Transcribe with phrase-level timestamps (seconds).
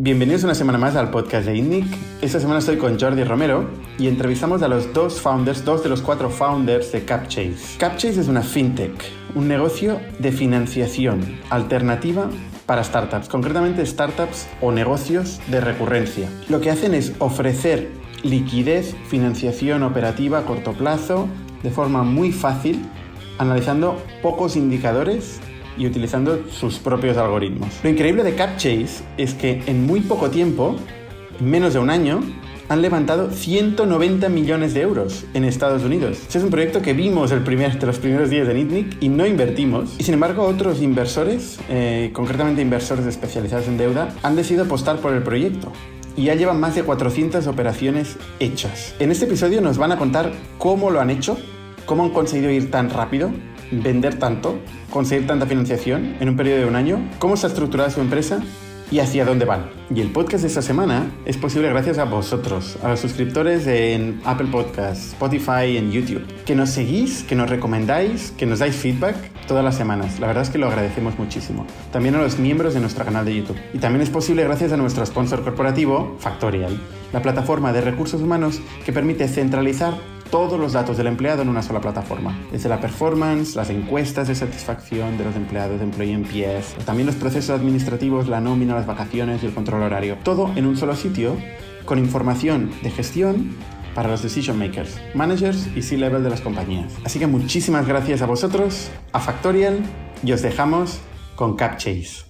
[0.00, 1.84] Bienvenidos una semana más al podcast de INNIC.
[2.22, 6.02] Esta semana estoy con Jordi Romero y entrevistamos a los dos founders, dos de los
[6.02, 7.78] cuatro founders de CapChase.
[7.78, 8.94] CapChase es una fintech,
[9.34, 12.30] un negocio de financiación alternativa
[12.64, 16.28] para startups, concretamente startups o negocios de recurrencia.
[16.48, 17.88] Lo que hacen es ofrecer
[18.22, 21.26] liquidez, financiación operativa a corto plazo
[21.64, 22.88] de forma muy fácil,
[23.38, 25.40] analizando pocos indicadores
[25.78, 27.68] y utilizando sus propios algoritmos.
[27.82, 30.76] Lo increíble de CapChase es que en muy poco tiempo,
[31.40, 32.20] en menos de un año,
[32.68, 36.18] han levantado 190 millones de euros en Estados Unidos.
[36.20, 39.08] Este es un proyecto que vimos el primer, de los primeros días de Nitnick y
[39.08, 39.94] no invertimos.
[39.98, 45.14] Y sin embargo, otros inversores, eh, concretamente inversores especializados en deuda, han decidido apostar por
[45.14, 45.72] el proyecto.
[46.16, 48.94] Y ya llevan más de 400 operaciones hechas.
[48.98, 51.38] En este episodio nos van a contar cómo lo han hecho,
[51.86, 53.30] cómo han conseguido ir tan rápido,
[53.70, 54.58] vender tanto,
[54.90, 58.40] conseguir tanta financiación en un periodo de un año, cómo está estructurada su empresa
[58.90, 59.70] y hacia dónde van.
[59.94, 64.20] Y el podcast de esta semana es posible gracias a vosotros, a los suscriptores en
[64.24, 69.16] Apple Podcasts, Spotify en YouTube, que nos seguís, que nos recomendáis, que nos dais feedback
[69.46, 70.20] todas las semanas.
[70.20, 71.66] La verdad es que lo agradecemos muchísimo.
[71.92, 73.58] También a los miembros de nuestro canal de YouTube.
[73.72, 76.78] Y también es posible gracias a nuestro sponsor corporativo, Factorial,
[77.12, 79.94] la plataforma de recursos humanos que permite centralizar
[80.30, 84.34] todos los datos del empleado en una sola plataforma, desde la performance, las encuestas de
[84.34, 89.42] satisfacción de los empleados de Employee NPS, también los procesos administrativos, la nómina, las vacaciones
[89.42, 90.16] y el control horario.
[90.22, 91.36] Todo en un solo sitio
[91.84, 93.56] con información de gestión
[93.94, 96.92] para los decision makers, managers y C-level de las compañías.
[97.04, 99.80] Así que muchísimas gracias a vosotros, a Factorial
[100.22, 101.00] y os dejamos
[101.34, 102.28] con CapChase.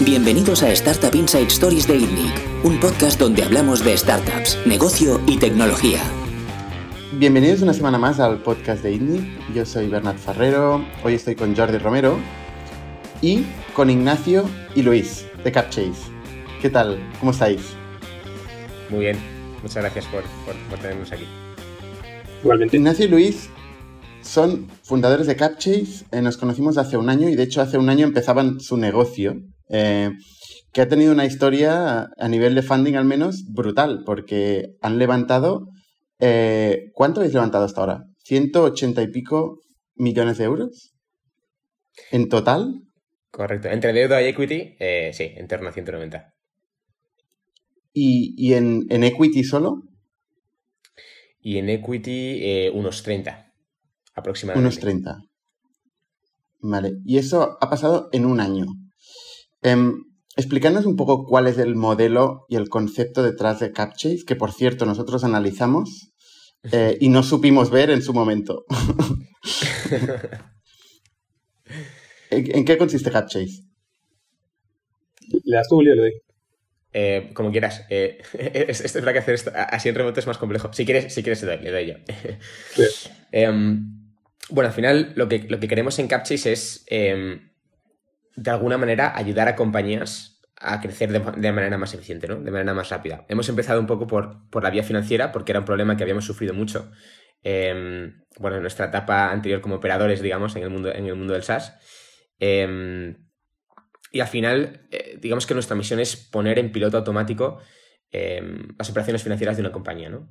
[0.00, 5.98] Bienvenidos a Startup Inside Stories de un podcast donde hablamos de startups, negocio y tecnología.
[7.14, 9.52] Bienvenidos una semana más al podcast de INNIC.
[9.52, 12.16] Yo soy Bernat Ferrero, hoy estoy con Jordi Romero
[13.20, 16.12] y con Ignacio y Luis de CapChase.
[16.60, 17.00] ¿Qué tal?
[17.18, 17.62] ¿Cómo estáis?
[18.90, 19.18] Muy bien,
[19.60, 20.22] muchas gracias por,
[20.70, 21.24] por, tenernos aquí.
[22.44, 22.76] Igualmente.
[22.76, 23.50] Ignacio y Luis
[24.20, 27.88] son fundadores de CapChase, eh, nos conocimos hace un año y de hecho hace un
[27.88, 29.42] año empezaban su negocio
[29.72, 30.10] eh,
[30.72, 35.68] que ha tenido una historia a nivel de funding al menos brutal, porque han levantado,
[36.20, 38.04] eh, ¿cuánto habéis levantado hasta ahora?
[38.28, 39.60] ¿180 y pico
[39.94, 40.94] millones de euros?
[42.10, 42.82] ¿En total?
[43.30, 43.68] Correcto.
[43.68, 46.34] Entre deuda y equity, eh, sí, en torno a 190.
[47.94, 49.82] ¿Y, y en, equity solo?
[51.40, 53.52] Y en equity, unos 30
[54.14, 54.66] aproximadamente.
[54.66, 55.22] Unos 30.
[56.60, 56.92] Vale.
[57.04, 58.66] Y eso ha pasado en un año.
[59.62, 59.92] Eh,
[60.36, 64.52] explícanos un poco cuál es el modelo y el concepto detrás de CapChase, que por
[64.52, 66.12] cierto nosotros analizamos
[66.72, 68.64] eh, y no supimos ver en su momento.
[72.30, 73.64] ¿En, qué consiste CapChase?
[75.44, 75.94] ¿Le das tú, Julio?
[75.94, 76.12] Le doy.
[76.94, 77.84] Eh, como quieras.
[77.90, 78.22] Eh,
[78.68, 80.72] es, es, que hacer esto así en remoto es más complejo.
[80.72, 81.94] Si quieres, si quieres le doy, le doy yo.
[83.32, 84.14] Em,
[84.50, 87.51] bueno, al final lo que, lo que queremos en CapChase es em,
[88.36, 92.36] de alguna manera ayudar a compañías a crecer de, manera más eficiente, ¿no?
[92.36, 93.24] De manera más rápida.
[93.28, 96.54] Hemos empezado un poco por, la vía financiera, porque era un problema que habíamos sufrido
[96.54, 96.92] mucho.
[97.42, 101.32] Em, bueno, en nuestra etapa anterior como operadores, digamos, en el mundo, en el mundo
[101.32, 101.74] del SaaS.
[102.38, 103.16] Em,
[104.12, 107.58] y al final, eh, digamos que nuestra misión es poner en piloto automático
[108.12, 110.28] em, las operaciones financieras de una compañía, ¿no?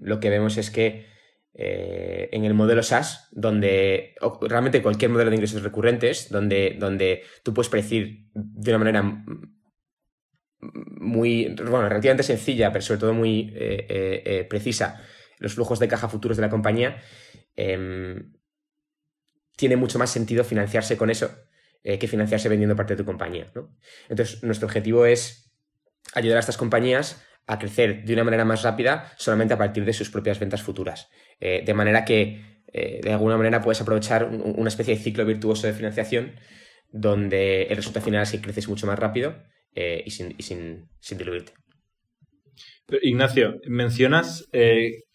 [0.00, 1.06] lo que vemos es que
[1.52, 7.52] eh, en el modelo SaaS, donde realmente cualquier modelo de ingresos recurrentes, donde, donde tú
[7.52, 9.24] puedes predecir de una manera
[10.60, 15.02] muy, bueno, relativamente sencilla, pero sobre todo muy eh, eh, precisa,
[15.38, 17.02] los flujos de caja futuros de la compañía,
[17.56, 18.32] em,
[19.56, 21.30] tiene mucho más sentido financiarse con eso
[21.82, 23.50] que financiarse vendiendo parte de tu compañía.
[24.10, 25.50] Entonces, nuestro objetivo es
[26.12, 29.92] ayudar a estas compañías a crecer de una manera más rápida solamente a partir de
[29.92, 31.08] sus propias ventas futuras.
[31.40, 35.66] Eh, de manera que, eh, de alguna manera, puedes aprovechar una especie de ciclo virtuoso
[35.66, 36.32] de financiación
[36.92, 39.42] donde el resultado final es que creces mucho más rápido
[39.74, 41.52] eh, y, sin, sin, diluirte.
[43.02, 44.48] Ignacio, mencionas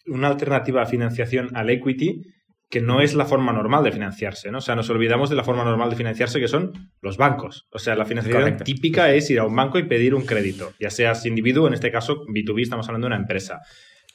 [0.06, 2.22] una alternativa a financiación al equity
[2.68, 4.58] que no es la forma normal de financiarse, ¿no?
[4.58, 7.66] O sea, nos olvidamos de la forma normal de financiarse que son los bancos.
[7.70, 10.90] O sea, la financiación típica es ir a un banco y pedir un crédito, ya
[10.90, 13.60] seas individuo, en este caso B2B, estamos hablando de una empresa.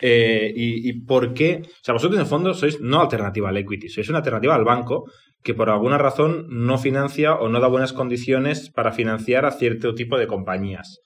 [0.04, 1.62] Eh, y, por qué?
[1.64, 4.66] O sea, vosotros en el fondo sois no alternativa al equity, sois una alternativa al
[4.66, 5.06] banco
[5.44, 9.94] que por alguna razón no financia o no da buenas condiciones para financiar a cierto
[9.94, 11.00] tipo de compañías.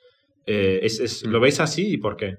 [0.45, 0.87] Eh,
[1.25, 2.37] ¿Lo veis así y por qué?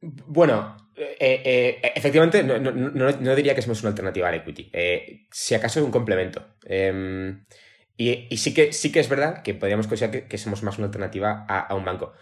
[0.00, 4.70] Bueno, eh, efectivamente no, diría que somos una alternativa al equity.
[5.30, 6.44] si acaso es un complemento.
[6.64, 7.44] Em,
[7.98, 11.44] Y, sí, que, sí que es verdad que podríamos considerar que, somos más una alternativa
[11.48, 12.12] a, un banco.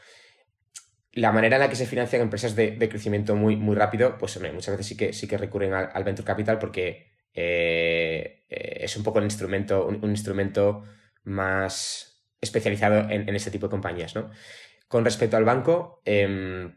[1.12, 4.72] La manera en la que se financian empresas de, crecimiento muy, muy rápido, pues muchas
[4.72, 9.18] veces sí que, sí que recurren al, venture capital porque eh, eh, es un poco
[9.18, 10.84] un instrumento, un, instrumento
[11.24, 14.14] más especializado en, ese tipo de compañías.
[14.14, 14.30] ¿no?
[14.88, 16.74] Con respecto al banco, em,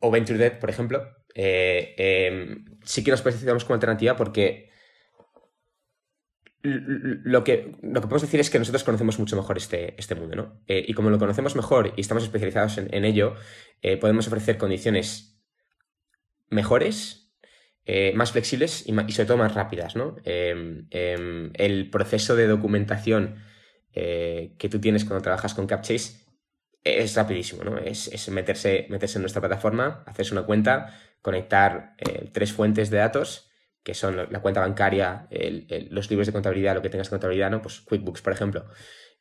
[0.00, 1.02] o Venture Debt, por ejemplo,
[1.34, 4.68] eh, em, sí que nos posicionamos como alternativa porque
[6.62, 10.36] lo que, lo que podemos decir es que nosotros conocemos mucho mejor este, este mundo,
[10.36, 10.60] ¿no?
[10.66, 13.36] Eh, y como lo conocemos mejor y estamos especializados en, ello,
[13.82, 15.40] eh, podemos ofrecer condiciones
[16.50, 17.24] mejores,
[18.14, 20.16] más flexibles y, sobre todo más rápidas, ¿no?
[20.24, 23.36] Em, em, el proceso de documentación
[23.94, 26.27] que tú tienes cuando trabajas con CapChase
[26.88, 27.78] es rapidísimo, ¿no?
[27.78, 31.94] Es, meterse, meterse en nuestra plataforma, hacerse una cuenta, conectar
[32.32, 33.48] tres fuentes de datos
[33.88, 35.28] que son la cuenta bancaria,
[35.90, 37.62] los libros de contabilidad, lo que tengas de contabilidad, ¿no?
[37.62, 38.66] Pues QuickBooks, por ejemplo,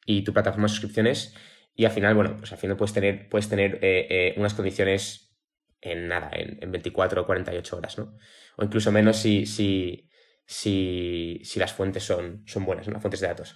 [0.06, 1.34] y tu plataforma de suscripciones.
[1.74, 5.38] Y al final, bueno, pues al final puedes tener, puedes tener eh, eh, unas condiciones
[5.80, 8.18] en nada, en, 24 o 48 horas, ¿no?
[8.58, 10.10] O incluso menos si, si,
[10.46, 12.94] si, si las fuentes son, son buenas, ¿no?
[12.94, 13.56] Las fuentes de datos.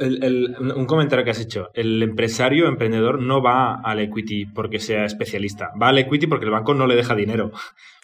[0.00, 1.70] Un comentario que has hecho.
[1.74, 5.70] El empresario emprendedor no va al equity porque sea especialista.
[5.80, 7.52] Va al equity porque el banco no le deja dinero.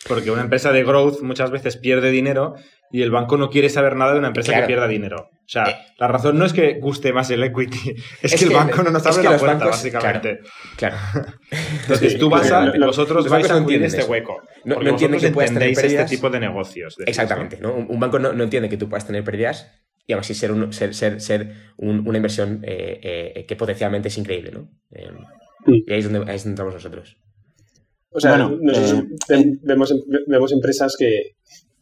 [0.06, 2.54] Porque una empresa de growth muchas veces pierde dinero
[2.92, 5.30] y el banco no quiere saber nada de una empresa que pierda dinero.
[5.46, 8.52] O sea, eh, la razón no es que guste más el equity, es, que, el
[8.52, 10.40] banco no nos abre la puerta, básicamente.
[10.76, 10.96] Claro.
[11.82, 14.42] Entonces tú vas a, vosotros vais a cubrir este hueco.
[14.64, 16.96] No, no que puedas tener este tipo de negocios.
[17.06, 17.58] Exactamente.
[17.60, 17.74] ¿no?
[17.74, 19.70] Un banco no, entiende que tú puedas tener pérdidas
[20.06, 24.52] y aún así ser, ser, ser, ser una inversión eh, eh, que potencialmente es increíble,
[24.52, 24.70] ¿no?
[25.66, 27.16] y ahí es, donde, ahí es donde entramos nosotros.
[28.10, 29.92] O sea, eh, vemos,
[30.28, 31.32] vemos empresas que,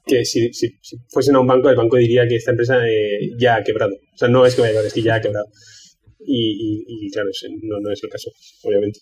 [0.07, 0.79] que si, si,
[1.11, 2.79] fuesen a un banco, el banco diría que esta empresa
[3.39, 3.93] ya ha quebrado.
[3.93, 5.47] O sea, no es que vaya a quebrar, es que ya ha quebrado.
[6.27, 7.29] Y, y, claro,
[7.63, 8.31] no, no, es el caso,
[8.63, 9.01] obviamente.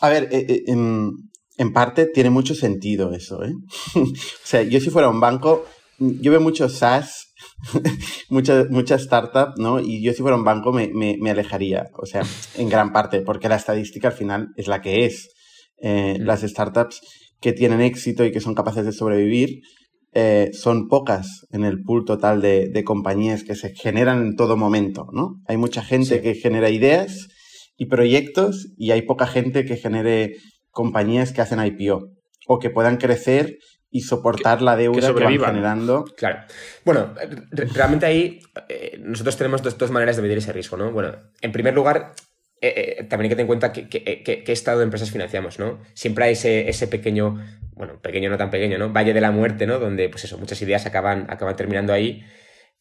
[0.00, 1.12] A ver, en,
[1.58, 3.52] en, parte tiene mucho sentido eso, ¿eh?
[3.96, 4.06] o
[4.42, 5.66] sea, yo si fuera un banco,
[5.98, 7.29] yo veo muchos SaaS
[8.28, 9.80] muchas mucha startup, ¿no?
[9.80, 12.22] Y yo si fuera un banco me, me, alejaría, o sea,
[12.56, 15.30] en gran parte, porque la estadística al final es la que es.
[15.82, 17.00] Eh, las startups
[17.40, 19.62] que tienen éxito y que son capaces de sobrevivir
[20.12, 24.56] eh, son pocas en el pool total de, de, compañías que se generan en todo
[24.56, 25.40] momento, ¿no?
[25.46, 27.28] Hay mucha gente que genera ideas
[27.78, 30.36] y proyectos y hay poca gente que genere
[30.70, 32.10] compañías que hacen IPO
[32.46, 33.56] o que puedan crecer
[33.90, 36.04] y soportar la deuda que, van generando.
[36.16, 36.44] Claro.
[36.84, 37.12] Bueno,
[37.50, 40.92] realmente ahí eh, nosotros tenemos dos, maneras de medir ese riesgo, ¿no?
[40.92, 42.12] Bueno, en primer lugar,
[42.60, 45.80] eh, eh, también hay que tener en cuenta qué estado de empresas financiamos, ¿no?
[45.94, 48.92] Siempre hay ese, ese, pequeño, bueno, pequeño no tan pequeño, ¿no?
[48.92, 49.80] Valle de la muerte, ¿no?
[49.80, 52.24] Donde, pues eso, muchas ideas acaban, acaban terminando ahí.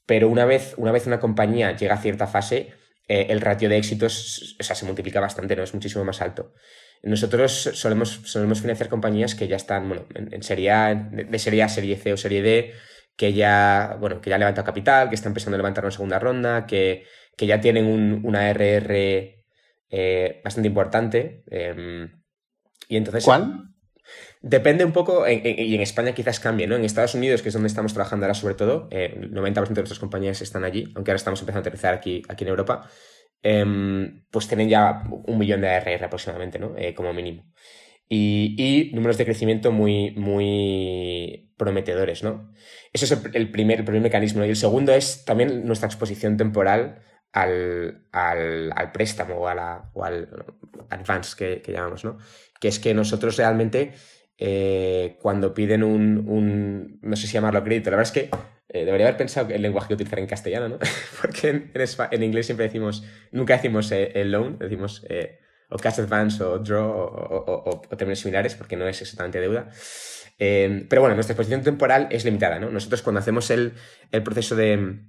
[0.05, 2.73] Pero una vez, una vez una compañía llega a cierta fase,
[3.07, 5.63] el ratio de éxitos, o sea, se multiplica bastante, ¿no?
[5.63, 6.53] Es muchísimo más alto.
[7.01, 11.69] Nosotros solemos, solemos financiar compañías que ya están, bueno, en, serie A, de serie A,
[11.69, 12.73] serie C o serie D,
[13.15, 16.65] que ya, bueno, que ya levantan capital, que están empezando a levantar una segunda ronda,
[16.65, 17.05] que,
[17.37, 19.45] ya tienen un, una RR
[19.89, 21.43] eh, bastante importante.
[21.49, 22.09] Em,
[22.89, 23.23] y entonces.
[23.23, 23.69] ¿Cuál?
[24.41, 26.75] Depende un poco, y en España quizás cambie, ¿no?
[26.75, 29.81] En Estados Unidos, que es donde estamos trabajando ahora sobre todo, eh, el 90% de
[29.81, 32.89] nuestras compañías están allí, aunque ahora estamos empezando a aterrizar aquí, aquí en Europa.
[33.41, 36.75] Em, pues tienen ya un millón de ARR aproximadamente, ¿no?
[36.77, 37.45] Eh, como mínimo.
[38.09, 42.51] Y, números de crecimiento muy, muy prometedores, ¿no?
[42.91, 44.43] Ese es el, primer, primer mecanismo.
[44.43, 48.03] Y el segundo es también nuestra exposición temporal al,
[48.93, 50.29] préstamo o, al
[50.89, 52.17] advance que, llamamos, ¿no?
[52.59, 53.93] Que es que nosotros realmente
[54.37, 58.29] eh, cuando piden un, un, no sé si llamarlo crédito, la verdad es que
[58.71, 60.79] eh, debería haber pensado el lenguaje que utilizar en castellano, ¿no?
[61.21, 66.43] Porque en, en, inglés siempre decimos, nunca decimos eh, loan, decimos eh, o cash advance
[66.43, 69.69] o draw o, términos similares, porque no es exactamente deuda.
[70.37, 72.71] pero bueno, nuestra exposición temporal es limitada, ¿no?
[72.71, 73.73] Nosotros cuando hacemos el,
[74.11, 74.99] el proceso de,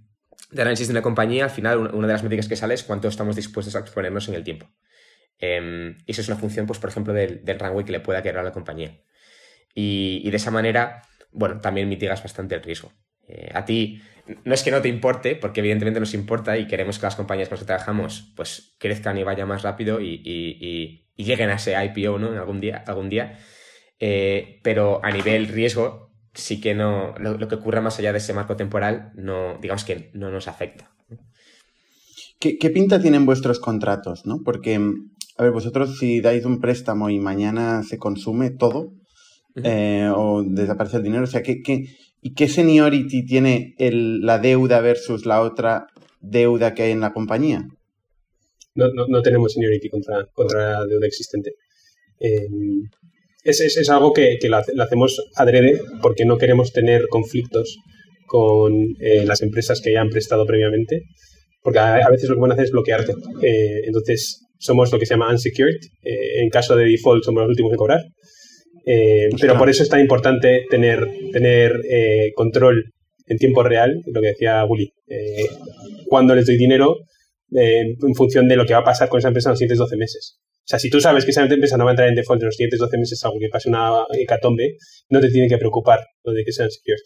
[0.51, 3.09] de, análisis de una compañía, al final una de las métricas que sale es cuánto
[3.09, 4.67] estamos dispuestos a exponernos en el tiempo.
[5.41, 8.39] y eso es una función, pues, por ejemplo, del, del runway que le pueda quedar
[8.39, 9.01] a la compañía.
[9.75, 11.03] Y, y de esa manera,
[11.33, 12.93] bueno, también mitigas bastante el riesgo.
[13.31, 14.03] Eh, a ti
[14.45, 17.49] no es que no te importe, porque evidentemente nos importa y queremos que las compañías
[17.49, 22.19] con las que trabajamos pues crezcan y vayan más rápido y, lleguen a ese IPO
[22.19, 22.33] ¿no?
[22.33, 22.83] en algún día.
[22.87, 23.39] Algún día.
[23.99, 28.33] Eh, pero a nivel riesgo, sí que no, lo, que ocurra más allá de ese
[28.33, 30.91] marco temporal, no, digamos que no nos afecta.
[32.39, 34.25] ¿Qué, ¿Qué, pinta tienen vuestros contratos?
[34.25, 34.41] ¿no?
[34.43, 34.81] Porque,
[35.37, 38.95] a ver, vosotros si dais un préstamo y mañana se consume todo,
[39.63, 41.85] eh, o desaparece el dinero, o sea, ¿qué, qué
[42.23, 45.87] ¿Y qué seniority tiene la deuda versus la otra
[46.21, 47.65] deuda que hay en la compañía?
[48.75, 51.53] No, no, tenemos seniority contra, contra la deuda existente.
[52.21, 52.47] Eh,
[53.43, 57.79] es, es, algo que, que lo, hacemos adrede porque no queremos tener conflictos
[58.27, 61.03] con eh, las empresas que ya han prestado previamente,
[61.63, 63.13] porque a, veces lo que van a hacer es bloquearte.
[63.43, 65.81] Eh, entonces, somos lo que se llama unsecured.
[66.03, 68.03] en caso de default, somos los últimos de cobrar.
[68.85, 71.73] Pero por eso es tan importante tener, tener
[72.35, 72.93] control
[73.27, 74.93] en tiempo real, lo que decía Willy.
[76.09, 76.97] cuando les doy dinero,
[77.53, 79.97] en función de lo que va a pasar con esa empresa en los siguientes 12
[79.97, 80.41] meses.
[80.61, 82.47] O sea, si tú sabes que esa empresa no va a entrar en default en
[82.47, 84.77] los siguientes 12 meses, algo que pase una hecatombe,
[85.09, 87.01] no te tiene que preocupar lo de que sean secured.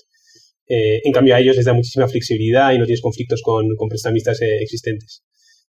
[0.66, 3.88] Eh, en cambio, a ellos les da muchísima flexibilidad y no tienes conflictos con, con
[3.88, 5.23] prestamistas eh, existentes.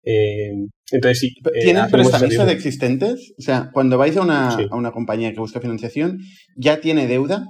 [0.07, 0.53] Eh,
[0.93, 1.35] entonces, sí.
[1.63, 3.35] ¿Tienen prestamistas existentes?
[3.39, 6.19] O sea, cuando vais a una, a una compañía que busca financiación,
[6.57, 7.45] ¿ya tiene deuda?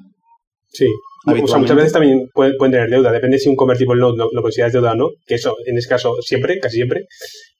[0.69, 0.87] Sí.
[1.27, 4.93] muchas veces también pueden, tener deuda, depende si un convertible note lo, lo consideras deuda
[4.93, 7.07] o no, que eso en ese caso siempre, casi siempre,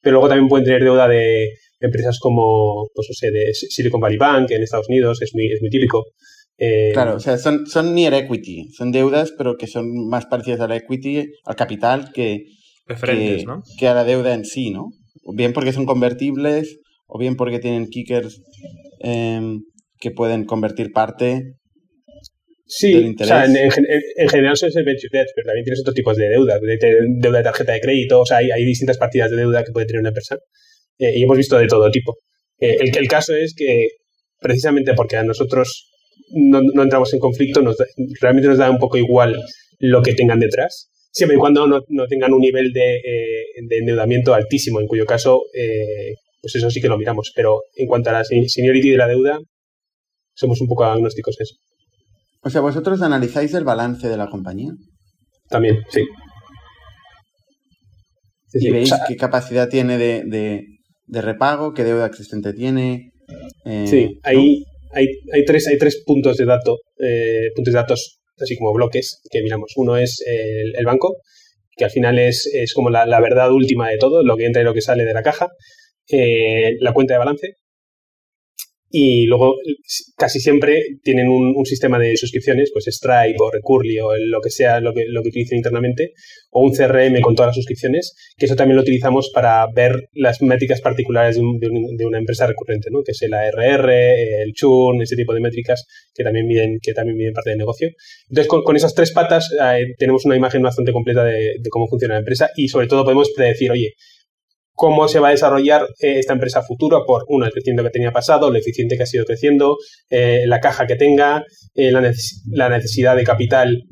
[0.01, 1.51] pero luego también pueden tener deuda de,
[1.81, 5.61] empresas como, pues no sé, de Silicon Valley Bank en Estados Unidos, es muy, es
[5.61, 6.05] muy típico.
[6.59, 10.61] Eh, claro, o sea, son, son near equity, son deudas, pero que son más parecidas
[10.61, 12.45] a la equity, al capital, que,
[13.79, 14.91] que, a la deuda en sí, ¿no?
[15.25, 18.41] O bien porque son convertibles, o bien porque tienen kickers
[19.01, 19.63] em,
[19.99, 21.57] que pueden convertir parte
[22.69, 23.71] Sí, o sea, en,
[24.29, 26.79] general eso es el venture debt, pero también tienes otros tipos de deuda, de,
[27.21, 29.87] deuda de tarjeta de crédito, o sea, hay, hay distintas partidas de deuda que puede
[29.87, 30.37] tener una empresa.
[30.99, 32.17] Eh, y hemos visto de todo tipo.
[32.59, 33.91] Eh, el, el caso es que
[34.41, 35.89] precisamente porque a nosotros
[36.31, 37.77] no, no entramos en conflicto, nos
[38.21, 39.41] realmente nos da un poco igual
[39.79, 43.79] lo que tengan detrás, siempre y cuando no, no tengan un nivel de, eh, de,
[43.79, 45.43] endeudamiento altísimo, en cuyo caso,
[46.43, 47.33] pues eso sí que lo miramos.
[47.35, 49.39] Pero en cuanto a la seniority de la deuda,
[50.35, 51.55] somos un poco agnósticos eso.
[52.43, 54.73] O sea, vosotros analizáis el balance de la compañía.
[55.49, 56.03] También, sí.
[58.53, 60.23] y veis qué capacidad tiene de,
[61.07, 63.13] de repago, qué deuda existente tiene.
[63.65, 68.19] Eh, sí, hay, hay, hay, tres, hay tres puntos de datos, eh, puntos de datos,
[68.39, 69.73] así como bloques, que miramos.
[69.77, 71.17] Uno es el, banco,
[71.77, 74.65] que al final es, es como la, verdad última de todo, lo que entra y
[74.65, 75.49] lo que sale de la caja.
[76.09, 77.57] Eh, la cuenta de balance,
[78.91, 79.57] y luego
[80.17, 84.81] casi siempre tienen un, sistema de suscripciones, pues Stripe o Recurly o lo que sea
[84.81, 86.13] lo que, lo que utilicen internamente,
[86.51, 90.41] o un CRM con todas las suscripciones, que eso también lo utilizamos para ver las
[90.41, 93.03] métricas particulares de, una empresa recurrente, ¿no?
[93.03, 97.17] que es el ARR, el churn, ese tipo de métricas que también miden, que también
[97.17, 97.91] miden parte del negocio.
[98.29, 102.15] Entonces, con, esas tres patas eh, tenemos una imagen bastante completa de, de cómo funciona
[102.15, 103.95] la empresa y sobre todo podemos predecir, oye,
[104.77, 108.13] cómo se va a desarrollar eh, esta empresa futuro por, uno, el crecimiento que tenía
[108.13, 109.79] pasado, lo eficiente que ha sido creciendo,
[110.11, 113.83] eh, la caja que tenga, eh, la, necesidad de capital,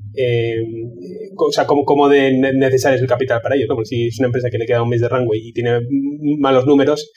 [1.37, 3.67] o sea, cómo, de necesario es el capital para ello.
[3.69, 5.81] Porque si es una empresa que le queda un mes de rango y tiene
[6.39, 7.11] malos números,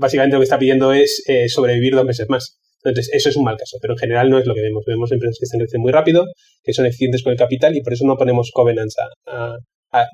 [0.00, 2.58] básicamente lo que está pidiendo es sobrevivir dos meses más.
[2.82, 4.84] Entonces, eso es un mal caso, pero en general no es lo que vemos.
[4.86, 6.26] Vemos empresas que están creciendo muy rápido,
[6.62, 8.96] que son eficientes con el capital y por eso no ponemos covenants
[9.26, 9.56] a,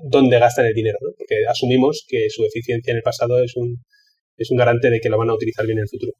[0.09, 1.11] dónde gastan el dinero, ¿no?
[1.17, 3.83] porque asumimos que su eficiencia en el pasado es un,
[4.37, 6.13] es un garante de que lo van a utilizar bien en el futuro.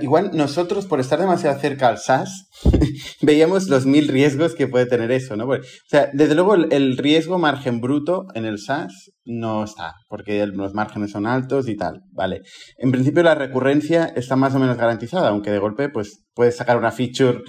[0.00, 2.48] Igual nosotros por estar demasiado cerca al SaaS
[3.22, 5.46] veíamos los mil riesgos que puede tener eso, ¿no?
[5.46, 10.74] o sea, desde luego el, riesgo margen bruto en el SaaS no está, porque los
[10.74, 12.40] márgenes son altos y tal, ¿vale?
[12.76, 16.76] En principio la recurrencia está más o menos garantizada, aunque de golpe pues puedes sacar
[16.76, 17.42] una feature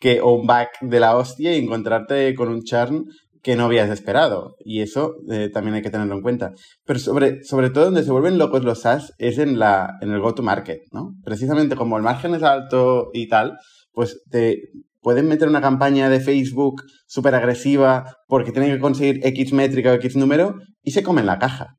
[0.00, 3.04] que, o un back de la hostia y encontrarte con un churn
[3.46, 4.56] que no habías esperado.
[4.58, 6.52] Y eso eh, también hay que tenerlo en cuenta.
[6.84, 10.20] Pero sobre, sobre todo donde se vuelven locos los SaaS es en, la, en el
[10.20, 11.12] go-to-market, ¿no?
[11.24, 13.56] Precisamente como el margen es alto y tal,
[13.92, 14.62] pues te
[15.00, 19.94] pueden meter una campaña de Facebook súper agresiva porque tienen que conseguir X métrica o
[19.94, 21.76] X número y se comen la caja.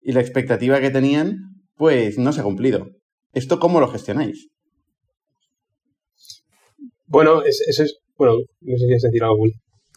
[0.00, 1.34] Y la expectativa que tenían,
[1.74, 2.90] pues no se ha cumplido.
[3.32, 4.50] ¿Esto cómo lo gestionáis?
[7.06, 7.98] Bueno, eso es...
[8.16, 9.44] Bueno, no sé si quieres decir algo,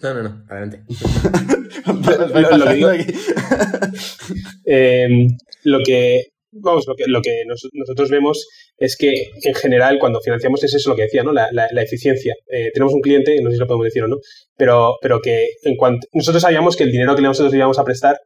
[0.02, 0.84] no, no, no, adelante.
[4.66, 5.28] Em,
[5.64, 10.64] lo, que vamos, lo que, lo que nosotros vemos es que en general cuando financiamos
[10.64, 11.34] es eso lo que decía, ¿no?
[11.34, 12.36] La, la, eficiencia.
[12.52, 14.18] Eh, tenemos un cliente, no sé si lo podemos decir o no,
[14.56, 18.18] pero, pero que en cuanto nosotros sabíamos que el dinero que nosotros íbamos a prestar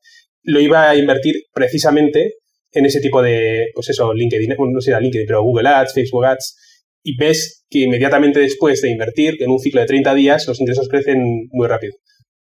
[0.43, 2.35] lo iba a invertir precisamente
[2.71, 6.57] en ese tipo de, pues eso, LinkedIn, no sé, LinkedIn, pero Google Ads, Facebook Ads,
[7.05, 10.89] y ves que inmediatamente después de invertir, en un ciclo de 30 días, los ingresos
[10.89, 11.21] crecen
[11.51, 11.93] muy rápido.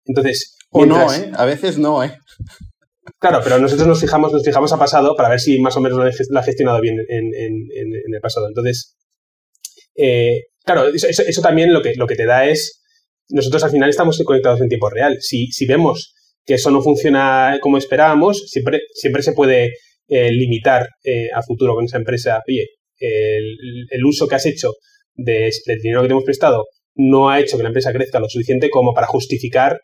[0.04, 1.32] Entonces, o no, ¿eh?
[1.34, 2.16] A veces no, ¿eh?
[3.18, 5.98] Claro, pero nosotros nos fijamos, nos fijamos a pasado para ver si más o menos
[5.98, 8.46] lo ha gestionado bien en, el pasado.
[8.46, 8.94] Entonces,
[9.96, 12.82] eh, claro, eso, también lo que, lo que te da es
[13.30, 15.16] nosotros al final estamos conectados en tiempo real.
[15.20, 16.14] Si, si vemos
[16.46, 19.72] que eso no funciona como esperábamos, siempre, siempre se puede
[20.06, 22.40] eh, limitar eh, a futuro con esa empresa.
[22.46, 22.68] Oye,
[22.98, 24.72] el, uso que has hecho
[25.14, 28.28] de, del dinero que te hemos prestado no ha hecho que la empresa crezca lo
[28.28, 29.80] suficiente como para justificar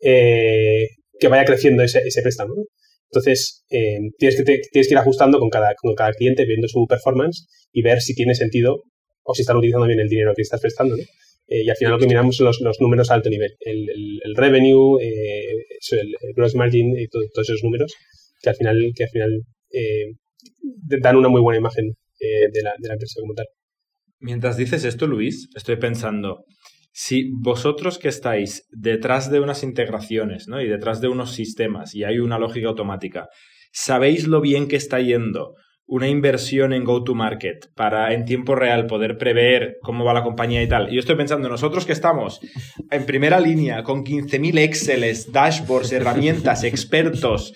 [0.00, 0.88] eh,
[1.18, 2.54] que vaya creciendo ese, ese préstamo.
[3.10, 7.46] Entonces, tienes, que tienes que ir ajustando con cada, con cada cliente, viendo su performance
[7.72, 8.82] y ver si tiene sentido
[9.22, 10.96] o si están utilizando bien el dinero que estás prestando.
[11.48, 13.88] Eh, y al final lo que miramos son los, números a alto nivel, el,
[14.22, 17.94] el, revenue, eh, el, gross margin y todos esos números
[18.42, 20.12] que al final, que al final eh,
[21.00, 23.46] dan una muy buena imagen de, la, de la empresa como tal.
[24.20, 26.44] Mientras dices esto, Luis, estoy pensando,
[26.92, 30.60] si vosotros que estáis detrás de unas integraciones ¿no?
[30.60, 33.28] y detrás de unos sistemas y hay una lógica automática,
[33.72, 35.54] sabéis lo bien que está yendo
[35.88, 40.68] una inversión en go-to-market para en tiempo real poder prever cómo va la compañía y
[40.68, 40.90] tal.
[40.90, 42.40] Y yo estoy pensando, nosotros que estamos
[42.90, 47.54] en primera línea con 15.000 Exceles, dashboards, herramientas, expertos,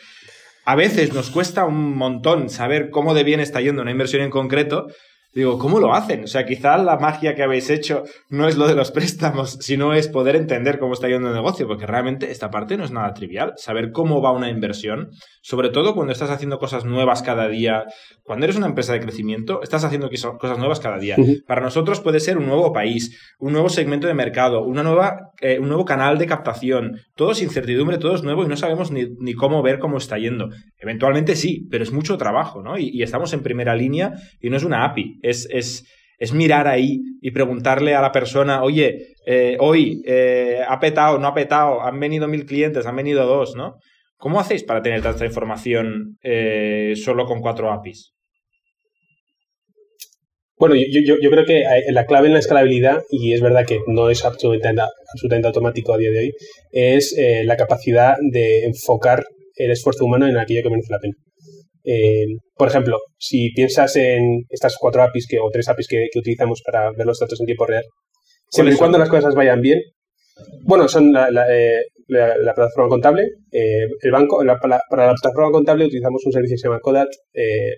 [0.64, 4.31] a veces nos cuesta un montón saber cómo de bien está yendo una inversión en
[4.31, 4.87] concreto
[5.35, 6.25] Digo, ¿cómo lo hacen?
[6.25, 9.95] O sea, quizá la magia que habéis hecho no es lo de los préstamos, sino
[9.95, 13.15] es poder entender cómo está yendo el negocio, porque realmente esta parte no es nada
[13.15, 13.55] trivial.
[13.57, 15.11] Saber cómo va una inversión,
[15.41, 17.85] sobre todo cuando estás haciendo cosas nuevas cada día,
[18.25, 21.17] cuando eres una empresa de crecimiento, estás haciendo cosas nuevas cada día.
[21.47, 25.59] Para nosotros puede ser un nuevo país, un nuevo segmento de mercado, una nueva, eh,
[25.59, 27.01] un nuevo canal de captación.
[27.17, 30.51] Todo es incertidumbre, todo es nuevo y no sabemos ni, cómo ver cómo está yendo.
[30.79, 32.79] Eventualmente sí, pero es mucho trabajo, ¿no?
[32.79, 37.33] y estamos en primera línea y no es una API es, es, mirar ahí y
[37.33, 42.29] preguntarle a la persona, oye, eh, hoy eh, ha petado, no ha petado, han venido
[42.29, 43.79] mil clientes, han venido dos, ¿no?
[44.19, 48.12] ¿Cómo hacéis para tener tanta información eh, solo con cuatro APIs?
[50.57, 54.25] Bueno, yo, creo que la clave en la escalabilidad, y es verdad que no es
[54.25, 56.33] absolutamente, absolutamente automático a día de hoy,
[56.71, 59.25] es la capacidad de enfocar
[59.57, 61.14] el esfuerzo humano en aquello que merece la pena.
[61.85, 66.62] Eh, por ejemplo, si piensas en estas cuatro APIs que, o tres APIs que, utilizamos
[66.64, 67.85] para ver los datos en tiempo real,
[68.49, 69.81] siempre y cuando las cosas vayan bien,
[70.64, 76.33] bueno, son la, eh, plataforma contable, eh, el banco, para, la plataforma contable utilizamos un
[76.33, 77.09] servicio que se llama Codat,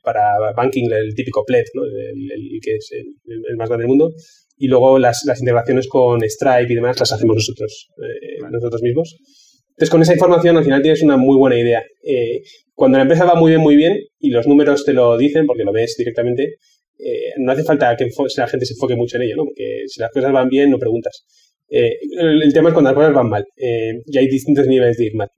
[0.03, 4.11] para banking, el típico PLED, el, que es el, más grande del mundo,
[4.57, 7.89] y luego las, integraciones con Stripe y demás las hacemos nosotros,
[8.51, 9.17] nosotros mismos.
[9.75, 11.83] Entonces, con esa información al final tienes una muy buena idea.
[12.05, 12.43] Eh,
[12.75, 15.65] cuando la empresa va muy bien, muy bien, y los números te lo dicen, porque
[15.65, 16.59] lo ves directamente,
[16.99, 19.45] eh, no hace falta que la gente se enfoque mucho en ello, ¿no?
[19.47, 21.25] Porque si las cosas van bien, no preguntas.
[21.69, 25.15] Eh, el, tema es cuando las cosas van mal, y hay distintos niveles de ir
[25.17, 25.29] mal.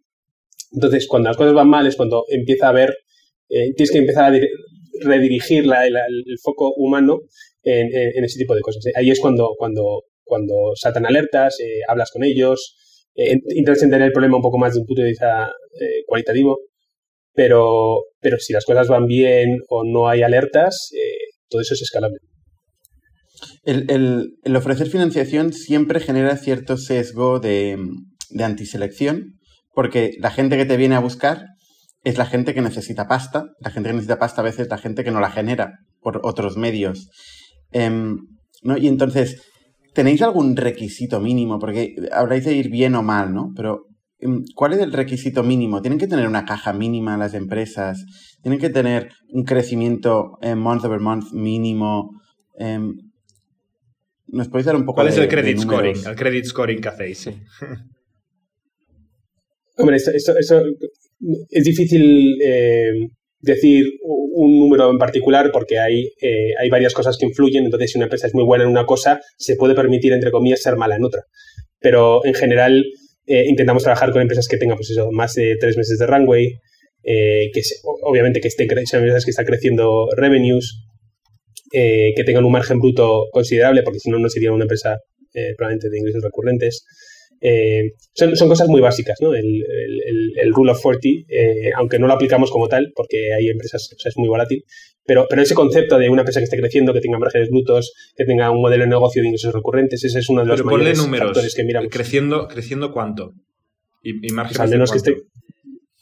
[0.72, 2.94] Entonces, cuando las cosas van mal es cuando empieza a haber,
[3.49, 4.38] tienes que empezar a
[5.01, 7.22] redirigir el foco humano
[7.62, 8.85] en, ese tipo de cosas.
[8.96, 11.57] Ahí es cuando, cuando, cuando saltan alertas,
[11.88, 12.77] hablas con ellos,
[13.16, 15.46] eh, intentas entender el problema un poco más desde un punto de vista
[15.81, 16.59] eh, cualitativo,
[17.33, 21.83] pero, pero si las cosas van bien o no hay alertas, eh, todo eso es
[21.83, 22.18] escalable.
[23.64, 27.76] El, el, ofrecer financiación siempre genera cierto sesgo de,
[28.31, 29.38] de antiselección,
[29.74, 31.44] porque la gente que te viene a buscar
[32.02, 33.46] es la gente que necesita pasta.
[33.61, 36.20] La gente que necesita pasta a veces es la gente que no la genera por
[36.22, 37.11] otros medios.
[37.72, 38.18] Em,
[38.62, 38.79] ¿no?
[38.79, 39.42] Y entonces,
[39.96, 41.59] ¿Tenéis algún requisito mínimo?
[41.59, 43.54] Porque habráis de ir bien o mal, ¿no?
[43.56, 43.87] Pero
[44.18, 45.80] em, ¿cuál es el requisito mínimo?
[45.80, 48.04] ¿Tienen que tener una caja mínima las empresas?
[48.42, 52.11] ¿Tienen que tener un crecimiento en month over month mínimo?
[52.59, 52.94] Em,
[54.26, 55.96] ¿Nos podéis dar un poco ¿Cuál es el credit scoring?
[56.06, 57.30] El credit scoring que hacéis, sí.
[59.78, 60.12] Hombre, eso,
[61.48, 62.92] es difícil eh,
[63.40, 67.99] decir un número en particular porque hay, eh, hay varias cosas que influyen, entonces si
[67.99, 70.96] una empresa es muy buena en una cosa, se puede permitir, entre comillas, ser mala
[70.96, 71.22] en otra.
[71.81, 72.85] Pero en general
[73.27, 76.55] eh, intentamos trabajar con empresas que tengan pues eso, más de tres meses de runway,
[77.03, 77.62] eh, que
[78.03, 80.83] obviamente que estén empresas que están creciendo revenues,
[81.70, 84.99] que tengan un margen bruto considerable, porque si no, no sería una empresa
[85.59, 86.87] probablemente de ingresos recurrentes.
[87.40, 89.35] Eh, son, son, cosas muy básicas, ¿no?
[89.35, 89.62] El,
[90.37, 93.99] el, Rule of 40, eh, aunque no lo aplicamos como tal, porque hay empresas, o
[93.99, 94.64] sea, es muy volátil,
[95.05, 98.25] pero, pero ese concepto de una empresa que esté creciendo, que tenga márgenes brutos, que
[98.25, 100.99] tenga un modelo de negocio de ingresos recurrentes, ese es uno de los pero mayores
[100.99, 101.90] números, factores que miramos.
[101.92, 103.33] ¿Creciendo, creciendo cuánto?
[104.03, 105.16] ¿Y, y márgenes al menos que esté,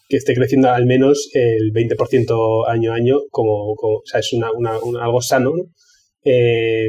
[0.09, 4.53] que esté creciendo al menos el 20% año a año, como, o sea, es una,
[4.53, 5.65] una, algo sano, ¿no?
[6.25, 6.89] Eh,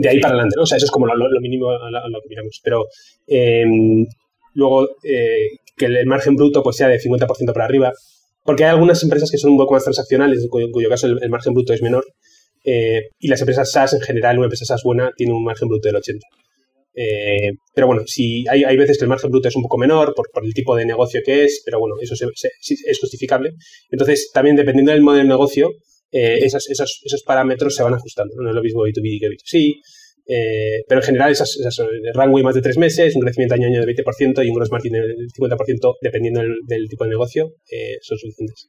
[0.00, 0.62] de ahí para adelante, ¿no?
[0.62, 2.60] O sea, eso es como lo, mínimo a, lo que miramos.
[2.62, 2.86] Pero
[3.26, 4.06] em,
[4.54, 7.92] luego eh, que el margen bruto pues sea de 50% para arriba,
[8.44, 11.54] porque hay algunas empresas que son un poco más transaccionales, en cuyo, caso el, margen
[11.54, 12.04] bruto es menor,
[12.64, 15.88] eh, y las empresas SaaS en general, una empresa SaaS buena tiene un margen bruto
[15.88, 16.20] del 80%.
[17.00, 20.14] Eh, pero bueno, si hay, hay, veces que el margen bruto es un poco menor
[20.16, 23.52] por, por el tipo de negocio que es, pero bueno, eso es justificable.
[23.90, 25.70] Entonces, también dependiendo del modelo de negocio,
[26.10, 28.34] eh, esos, esos, esos, parámetros se van ajustando.
[28.40, 29.80] No es lo mismo B2B que B2C.
[30.30, 33.68] Eh, pero en general, esas, esas runway más de tres meses, un crecimiento año a
[33.68, 37.54] año de 20% y un gross margin del 50%, dependiendo del, del tipo de negocio,
[38.02, 38.68] son suficientes.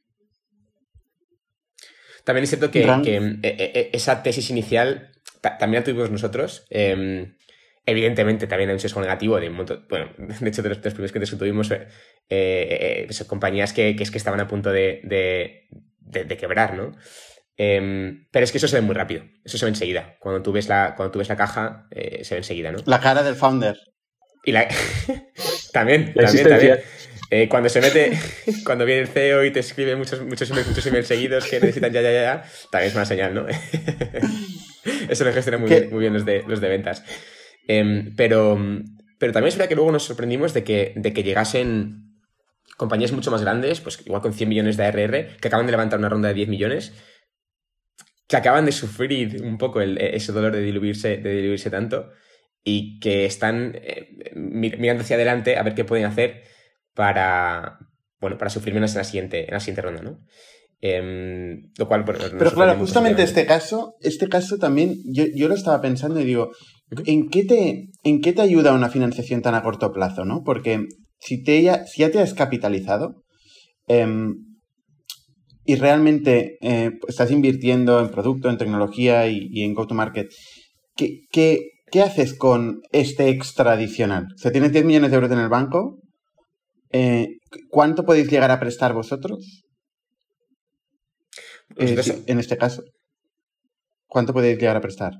[2.24, 5.10] También es cierto que, que esa tesis inicial
[5.42, 6.64] también la tuvimos nosotros.
[6.70, 7.34] Em,
[7.86, 11.10] Evidentemente también hay un sesgo negativo de un montón, bueno, de hecho de los, primeros
[11.10, 11.88] clientes que tuvimos, eh,
[12.28, 15.66] eh, eh compañías que, que, es que estaban a punto de, de,
[16.24, 16.92] de, quebrar, ¿no?
[17.62, 20.16] Em, pero es que eso se ve muy rápido, eso se ve enseguida.
[20.18, 22.78] Cuando tú ves la, cuando tú ves la caja, eh, se ve enseguida, ¿no?
[22.86, 23.76] La cara del founder.
[24.46, 24.66] Y la...
[25.74, 26.80] también, también, también.
[27.30, 28.18] Eh, cuando se mete,
[28.64, 32.00] cuando viene el CEO y te escribe muchos, muchos, muchos emails seguidos que necesitan ya,
[32.00, 33.46] ya, ya, ya, también es una señal, ¿no?
[35.10, 37.04] Eso lo gestionan muy bien, muy bien los de, los de ventas.
[37.68, 38.58] Em, pero,
[39.18, 42.10] pero también es verdad que luego nos sorprendimos de que, de que llegasen
[42.78, 45.98] compañías mucho más grandes, pues igual con 100 millones de ARR, que acaban de levantar
[45.98, 46.94] una ronda de 10 millones,
[48.30, 52.10] que acaban de sufrir un poco el, ese dolor de diluirse, de diluirse tanto
[52.62, 56.44] y que están eh, mirando hacia adelante a ver qué pueden hacer
[56.94, 57.80] para,
[58.20, 60.20] bueno, para sufrir menos en la siguiente, en la siguiente ronda, ¿no?
[60.80, 65.82] Em, lo cual, Pero claro, justamente este caso, este caso también, yo, yo, lo estaba
[65.82, 66.52] pensando y digo,
[67.06, 70.24] ¿En qué, te, ¿En qué te ayuda una financiación tan a corto plazo?
[70.24, 70.42] ¿no?
[70.44, 70.86] Porque
[71.18, 73.24] si, te ya, si ya te has capitalizado
[73.86, 74.49] em,
[75.70, 80.28] y realmente eh, estás invirtiendo en producto, en tecnología y, en go-to-market,
[80.96, 84.26] ¿qué, qué, haces con este extra adicional?
[84.34, 86.00] O sea, tienes 10 millones de euros en el banco.
[86.90, 87.36] Eh,
[87.68, 89.62] ¿Cuánto podéis llegar a prestar vosotros?
[91.76, 92.82] Pues en este caso.
[94.08, 95.12] ¿Cuánto podéis llegar a prestar?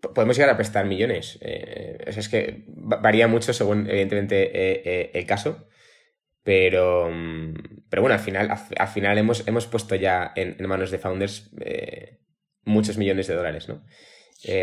[0.00, 1.38] podemos llegar a prestar millones.
[1.42, 5.68] Eh, es que varía mucho según, evidentemente, eh, eh, el caso.
[6.42, 7.54] Pero, mm,
[7.88, 11.50] pero bueno, al final, al, final hemos, hemos puesto ya en, manos de founders
[12.64, 13.82] muchos millones de dólares, ¿no?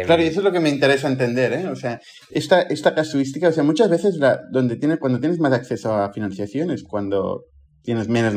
[0.05, 1.67] claro, y eso es lo que me interesa entender, ¿eh?
[1.67, 1.99] O sea,
[2.31, 6.11] esta, esta casuística, o sea, muchas veces la, donde tiene, cuando tienes más acceso a
[6.11, 7.43] financiación es cuando
[7.83, 8.33] tienes menos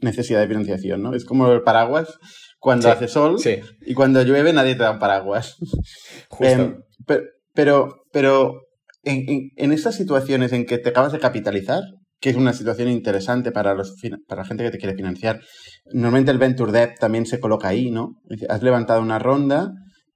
[0.00, 1.14] necesidad de financiación, ¿no?
[1.14, 2.18] Es como el paraguas
[2.58, 3.36] cuando hace sol
[3.86, 5.56] y cuando llueve nadie te da un paraguas.
[6.40, 6.82] Em,
[7.54, 8.62] pero, pero,
[9.02, 11.82] en, en, estas situaciones en que te acabas de capitalizar,
[12.20, 13.94] que es una situación interesante para, los,
[14.26, 15.40] para la gente que te quiere financiar,
[15.92, 18.20] normalmente el Venture Debt también se coloca ahí, ¿no?
[18.48, 19.70] Has levantado una ronda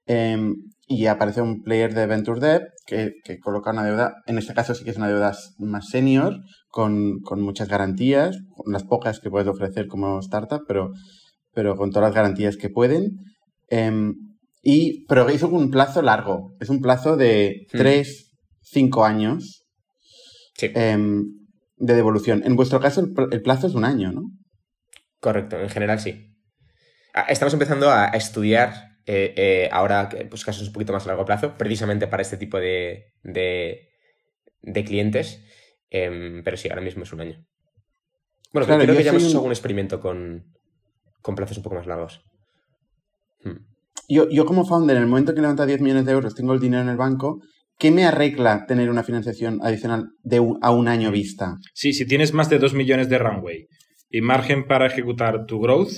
[0.07, 0.55] em,
[0.89, 4.75] y aparece un player de Venture Debt que, que, coloca una deuda, en este caso
[4.75, 8.37] sí que es una deuda más senior, con, con muchas garantías,
[8.67, 10.91] las pocas que puedes ofrecer como startup, pero
[11.55, 13.19] pero con todas las garantías que pueden.
[13.69, 14.15] Em,
[14.63, 18.59] y, pero hizo un plazo largo, es un plazo de 3, hmm.
[18.61, 19.65] 5 años
[20.61, 21.25] em,
[21.83, 22.43] de devolución.
[22.47, 24.31] En vuestro caso, el, plazo es un año, ¿no?
[25.21, 26.33] Correcto, en general sí.
[27.13, 28.73] Ah, estamos empezando a estudiar
[29.05, 32.59] eh, eh, ahora pues, casos un poquito más a largo plazo, precisamente para este tipo
[32.59, 35.45] de, de, clientes,
[35.91, 37.45] em, pero sí, ahora mismo es un año.
[38.53, 40.45] Bueno, creo que ya hemos hecho algún experimento con,
[41.21, 42.23] con plazos un poco más largos.
[43.43, 43.59] Hmm.
[44.09, 46.61] Yo, yo como founder, en el momento que levanta 10 millones de euros, tengo el
[46.61, 47.41] dinero en el banco,
[47.83, 51.57] ¿qué me arregla tener una financiación adicional de a un año vista?
[51.75, 53.67] Sí, si tienes más de 2 millones de runway
[54.09, 55.91] y margen para ejecutar tu growth,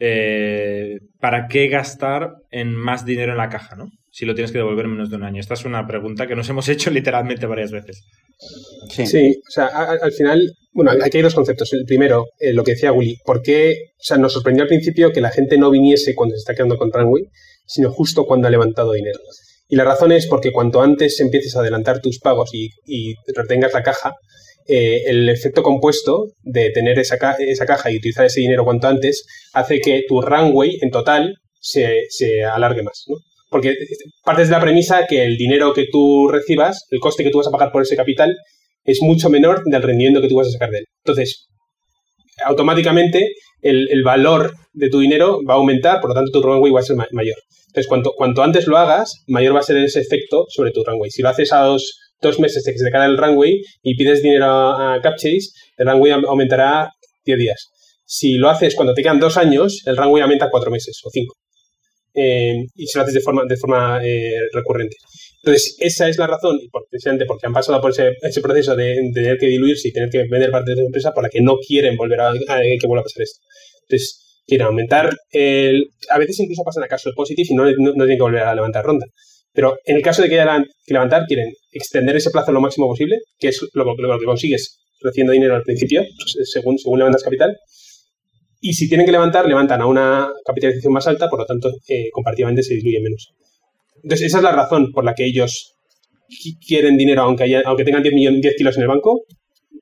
[0.00, 3.86] eh, ¿para qué gastar en más dinero en la caja, no?
[4.10, 5.38] Si lo tienes que devolver en menos de un año.
[5.38, 8.02] Esta es una pregunta que nos hemos hecho literalmente varias veces.
[8.88, 11.72] Sí, o sea, al final, bueno, aquí hay dos conceptos.
[11.72, 13.76] El primero, eh, lo que decía Willy, ¿por qué?
[13.92, 16.76] O sea, nos sorprendió al principio que la gente no viniese cuando se está quedando
[16.76, 17.28] con Runway,
[17.64, 19.20] sino justo cuando ha levantado dinero.
[19.68, 23.82] Y la razón es porque cuanto antes empieces a adelantar tus pagos y, retengas la
[23.82, 24.12] caja,
[24.68, 29.80] eh, el efecto compuesto de tener esa, caja y utilizar ese dinero cuanto antes hace
[29.80, 33.04] que tu runway en total se, se alargue más.
[33.08, 33.16] ¿no?
[33.50, 33.74] Porque
[34.24, 37.46] partes de la premisa que el dinero que tú recibas, el coste que tú vas
[37.46, 38.36] a pagar por ese capital,
[38.84, 40.84] es mucho menor del rendimiento que tú vas a sacar de él.
[41.04, 41.46] Entonces,
[42.44, 46.80] automáticamente el, valor de tu dinero va a aumentar, por lo tanto tu runway va
[46.80, 47.36] a ser mayor.
[47.68, 51.10] Entonces, cuanto, cuanto antes lo hagas, mayor va a ser ese efecto sobre tu runway.
[51.10, 52.02] Si lo haces a dos,
[52.38, 56.12] meses de que se te cae el runway y pides dinero a Capchase, el runway
[56.12, 56.90] aumentará
[57.24, 57.70] 10 días.
[58.04, 61.34] Si lo haces cuando te quedan dos años, el runway aumenta cuatro meses o cinco.
[62.18, 64.96] Eh, y si lo haces de forma, de forma eh, recurrente.
[65.42, 66.58] Entonces, esa es la razón,
[66.90, 70.50] precisamente porque han pasado por ese, proceso de, tener que diluirse y tener que vender
[70.50, 73.22] parte de su empresa, por la que no quieren volver a, que vuelva a pasar
[73.22, 73.40] esto.
[73.82, 75.90] Entonces, quieren aumentar el...
[76.10, 78.42] A veces incluso pasa en el caso de Positive y no, no, tienen que volver
[78.42, 79.06] a levantar ronda.
[79.52, 82.88] Pero en el caso de que haya que levantar, quieren extender ese plazo lo máximo
[82.88, 87.22] posible, que es lo, lo que consigues recibiendo dinero al principio, pues, según, según levantas
[87.22, 87.56] capital.
[88.60, 92.10] Y si tienen que levantar, levantan a una capitalización más alta, por lo tanto, eh,
[92.10, 93.34] comparativamente se diluye menos.
[94.02, 95.76] Entonces, esa es la razón por la que ellos
[96.66, 99.24] quieren dinero, aunque, haya, aunque tengan 10, millones, 10 kilos en el banco,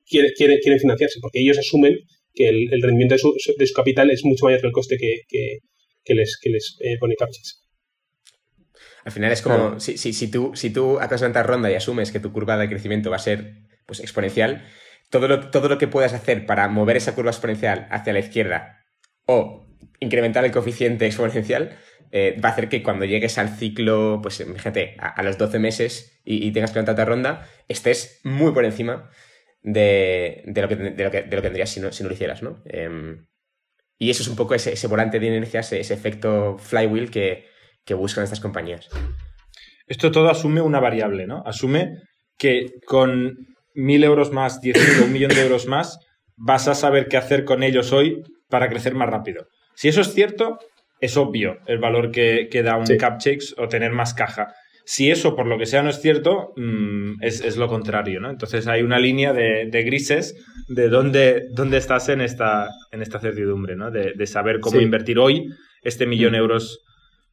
[0.05, 1.95] quieren, quieren, financiarse, porque ellos asumen
[2.33, 5.21] que el, rendimiento de su, de su, capital es mucho mayor que el coste que,
[6.03, 7.61] que, les, que les eh, pone Captchas.
[9.05, 12.11] Al final es como, si, si, si, tú, si tú acabas de ronda y asumes
[12.11, 13.53] que tu curva de crecimiento va a ser
[13.85, 14.65] pues, exponencial,
[15.09, 18.85] todo lo, todo lo que puedas hacer para mover esa curva exponencial hacia la izquierda
[19.25, 19.65] o
[19.99, 21.77] incrementar el coeficiente exponencial
[22.11, 26.21] eh, va a hacer que cuando llegues al ciclo, pues fíjate, a, los 12 meses
[26.23, 29.09] y, tengas que levantar ronda, estés muy por encima
[29.61, 32.61] de, lo, que, de, lo, que, tendrías si no, si no lo hicieras, ¿no?
[32.65, 33.25] Em,
[33.97, 37.47] y eso es un poco ese, volante de inercia, ese, efecto flywheel que,
[37.83, 38.87] que buscan estas compañías.
[39.87, 41.43] Esto todo asume una variable, ¿no?
[41.45, 42.01] Asume
[42.37, 45.99] que con mil euros más, diez mil o un millón de euros más,
[46.37, 49.47] vas a saber qué hacer con ellos hoy para crecer más rápido.
[49.75, 50.59] Si eso es cierto,
[50.99, 53.19] es obvio el valor que, da un cap
[53.57, 54.53] o tener más caja.
[54.87, 58.29] Si eso, por lo que sea, no es cierto, mm, es, lo contrario, ¿no?
[58.29, 60.35] Entonces hay una línea de, grises
[60.67, 63.89] de dónde, dónde, estás en esta, en esta certidumbre, ¿no?
[63.89, 65.49] De, saber cómo invertir hoy
[65.81, 66.35] este millón, mm.
[66.35, 66.79] euros,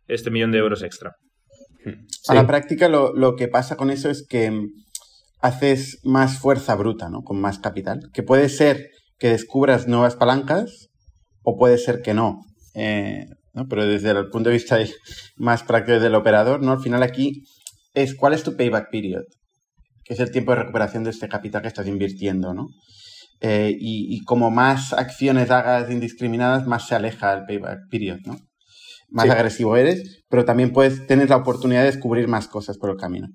[0.09, 1.13] este millón de euros extra.
[2.29, 4.53] A la práctica lo, lo, que pasa con eso es que
[5.43, 7.23] haces más fuerza bruta, ¿no?
[7.23, 8.11] Con más capital.
[8.15, 10.89] Que puede ser que descubras nuevas palancas
[11.43, 12.41] o puede ser que no.
[12.75, 13.67] Eh, ¿no?
[13.69, 14.79] Pero desde el punto de vista
[15.37, 16.73] más práctico del operador, ¿no?
[16.73, 17.43] Al final aquí
[17.93, 19.25] es cuál es tu payback period,
[20.05, 22.69] que es el tiempo de recuperación de este capital que estás invirtiendo, ¿no?
[23.41, 28.37] Eh, y, como más acciones hagas indiscriminadas, más se aleja el payback period, ¿no?
[29.11, 32.97] Más agresivo eres, pero también puedes tener la oportunidad de descubrir más cosas por el
[32.97, 33.27] camino.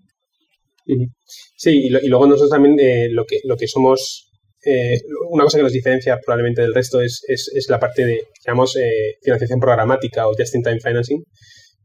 [1.56, 4.30] Sí, y, luego nosotros también eh, lo, que, lo que somos,
[4.66, 7.22] eh, una cosa que nos diferencia probablemente del resto es,
[7.70, 11.24] la parte de, llamamos, eh, financiación programática o just-in-time financing,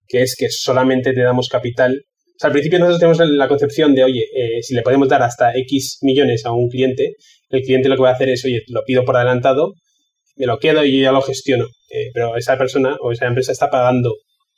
[0.07, 1.93] que es que solamente te damos capital.
[1.95, 4.25] O sea, al principio nosotros tenemos la concepción de, oye,
[4.63, 7.15] si le podemos dar hasta X millones a un cliente,
[7.51, 9.75] el cliente lo que va a hacer es, oye, lo pido por adelantado,
[10.37, 11.67] me lo quedo y yo ya lo gestiono.
[12.15, 14.15] pero esa persona o esa empresa está pagando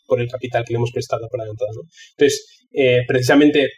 [0.07, 1.83] por el capital que le hemos prestado por adelantado.
[2.17, 2.47] Entonces,
[3.07, 3.69] precisamente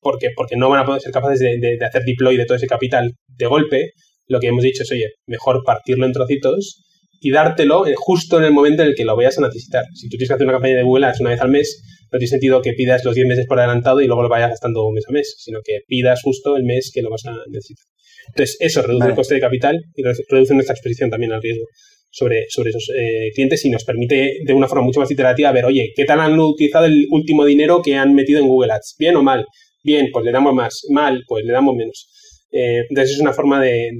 [0.00, 3.12] porque, porque no van a poder ser capaces de, hacer deploy de todo ese capital
[3.26, 3.92] de golpe,
[4.26, 6.84] lo que hemos dicho es, oye, mejor partirlo en trocitos
[7.20, 9.84] y dártelo justo en el momento en el que lo vayas a necesitar.
[9.94, 11.82] Si tú tienes que hacer una campaña de Google Ads una vez al mes,
[12.12, 14.90] no tiene sentido que pidas los 10 meses por adelantado y luego lo vayas gastando
[14.92, 17.84] mes a mes, sino que pidas justo el mes que lo vas a necesitar.
[18.28, 21.64] Entonces, eso reduce el coste de capital y reduce nuestra exposición también al riesgo
[22.10, 25.64] sobre, sobre esos eh, clientes y nos permite de una forma mucho más iterativa ver,
[25.64, 28.96] oye, ¿qué tal han utilizado el último dinero que han metido en Google Ads?
[28.98, 29.46] ¿Bien o mal?
[29.88, 32.08] Bien, pues le damos más, mal, pues le damos menos.
[32.50, 33.90] Eh, entonces es una forma de,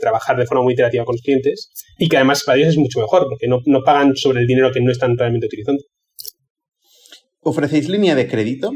[0.00, 3.00] trabajar de forma muy iterativa con los clientes y que además para ellos es mucho
[3.00, 5.82] mejor porque no, pagan sobre el dinero que no están realmente utilizando.
[7.40, 8.72] ¿Ofrecéis línea de crédito?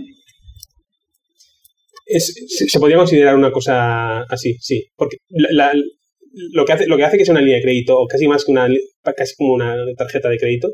[2.06, 7.24] se, podría considerar una cosa así, sí, porque lo, que hace, lo que hace que
[7.26, 8.66] sea una línea de crédito o casi más que una,
[9.14, 10.70] casi como una tarjeta de crédito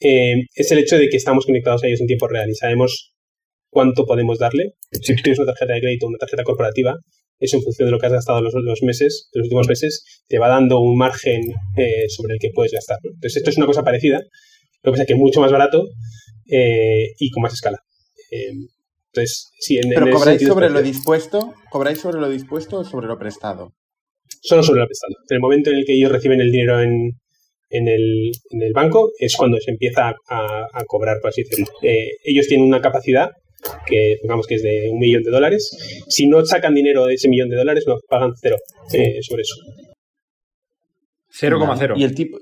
[0.00, 3.15] eh, es el hecho de que estamos conectados a ellos en tiempo real y sabemos
[3.76, 4.72] cuánto podemos darle.
[4.90, 6.96] Si tú tienes una tarjeta de crédito, una tarjeta corporativa,
[7.38, 10.38] eso en función de lo que has gastado los, los meses, los últimos meses, te
[10.38, 11.42] va dando un margen
[11.76, 12.96] eh, sobre el que puedes gastar.
[13.04, 14.20] Entonces, esto es una cosa parecida,
[14.82, 15.84] lo que pasa es que es mucho más barato
[16.50, 17.78] eh, y con más escala.
[18.30, 18.48] Eh,
[19.12, 21.52] entonces, sí, en, ¿Pero cobráis sobre lo dispuesto?
[21.70, 23.74] ¿Cobráis sobre lo dispuesto o sobre lo prestado?
[24.40, 25.12] Solo sobre lo prestado.
[25.28, 27.10] En el momento en el que ellos reciben el dinero en,
[27.68, 31.66] en el, en el banco es cuando se empieza a, a cobrar, por así decirlo.
[32.24, 33.32] ellos tienen una capacidad
[33.86, 35.70] que digamos que es de un millón de dólares.
[36.08, 38.56] Si no sacan dinero de ese millón de dólares, nos pagan cero
[38.92, 39.56] eh, sobre eso.
[41.38, 41.94] 0,0.
[41.96, 42.38] ¿Y el tipo?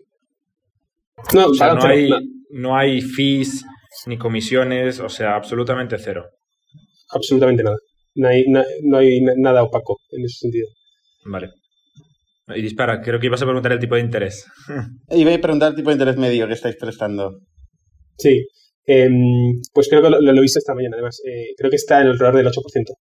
[1.33, 2.11] No, no, hay,
[2.51, 3.65] no hay fees
[4.07, 6.27] ni comisiones, o sea, absolutamente cero.
[7.11, 7.77] Absolutamente nada.
[8.17, 10.69] No hay, no hay nada opaco en ese sentido.
[11.25, 11.51] Vale.
[12.49, 14.47] Y dispara, creo que ibas a preguntar el tipo de interés.
[15.11, 17.41] Iba a preguntar el tipo de interés medio que estáis prestando.
[18.19, 18.47] Sí,
[18.87, 21.21] Em, pues creo que lo, he visto esta mañana, además.
[21.25, 22.97] Eh, creo que está en el alrededor del 8%,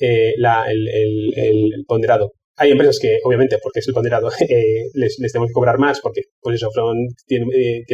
[0.00, 2.32] eh, el, ponderado.
[2.56, 6.22] Hay empresas que, obviamente, porque es el ponderado, eh, les, tenemos que cobrar más porque,
[6.40, 6.68] pues eso,
[7.26, 7.48] tienen,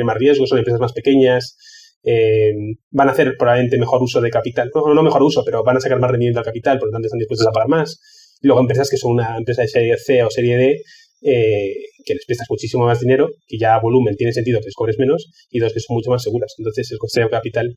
[0.05, 1.57] más riesgos, son empresas más pequeñas,
[2.03, 4.71] em, van a hacer probablemente mejor uso de capital.
[4.75, 7.07] No, no mejor uso, pero van a sacar más rendimiento al capital, por lo tanto
[7.07, 8.01] están dispuestos a pagar más.
[8.43, 10.83] luego empresas que son una empresa de serie C o serie D,
[11.23, 14.75] eh, que les prestas muchísimo más dinero, que ya a volumen tiene sentido que les
[14.75, 16.55] cobres menos, y dos, que son mucho más seguras.
[16.59, 17.75] Entonces, el coste de capital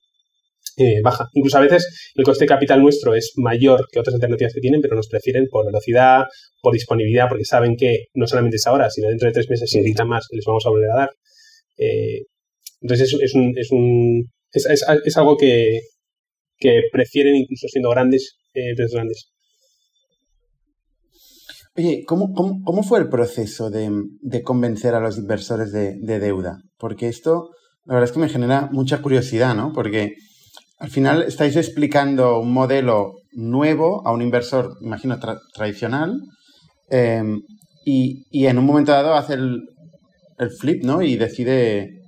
[0.78, 1.28] eh, baja.
[1.34, 4.82] Incluso a veces el coste de capital nuestro es mayor que otras alternativas que tienen,
[4.82, 6.24] pero nos prefieren por velocidad,
[6.62, 9.78] por disponibilidad, porque saben que no solamente es ahora, sino dentro de tres meses, si
[9.78, 11.10] necesitan más, les vamos a volver a dar.
[11.78, 12.24] Eh,
[12.82, 14.24] entonces es, un, es, un,
[14.54, 15.82] es, es, algo que,
[16.58, 19.30] que, prefieren incluso siendo grandes, eh, grandes.
[21.78, 23.90] Oye, ¿cómo, cómo, fue el proceso de,
[24.22, 26.58] de, convencer a los inversores de, de deuda?
[26.78, 27.52] Porque esto,
[27.86, 29.72] la verdad es que me genera mucha curiosidad, ¿no?
[29.72, 30.16] Porque
[30.80, 35.18] al final estáis explicando un modelo nuevo a un inversor, imagino,
[35.54, 36.20] tradicional,
[36.90, 37.40] em,
[37.86, 39.62] y, en un momento dado hace el,
[40.60, 41.04] flip, ¿no?
[41.04, 42.02] Y decide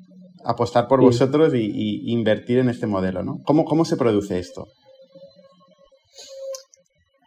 [0.43, 3.37] apostar por vosotros y, invertir en este modelo, ¿no?
[3.45, 4.65] ¿Cómo, cómo se produce esto?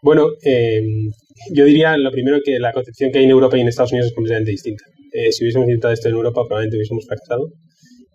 [0.02, 1.12] Bueno, em,
[1.52, 4.08] yo diría lo primero que la concepción que hay en Europa y en Estados Unidos
[4.08, 4.84] es completamente distinta.
[5.12, 7.48] Eh, si hubiésemos intentado esto en Europa, probablemente hubiésemos fracasado.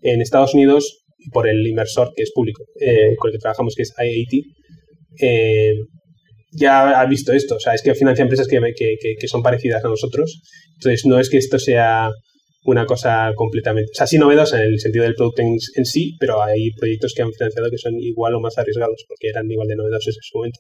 [0.02, 3.84] En Estados Unidos por el inversor que es público, eh, con el que trabajamos, que
[3.84, 4.44] es IAT,
[5.22, 5.74] eh,
[6.54, 7.56] ya ha visto esto.
[7.56, 10.42] O sea, es que financia empresas que, que, son parecidas a nosotros.
[10.76, 12.10] Entonces, no es que esto sea
[12.64, 16.44] una cosa completamente, o sea, sí novedosa en el sentido del producto en, sí, pero
[16.44, 19.76] hay proyectos que han financiado que son igual o más arriesgados, porque eran igual de
[19.76, 20.60] novedosos en su momento.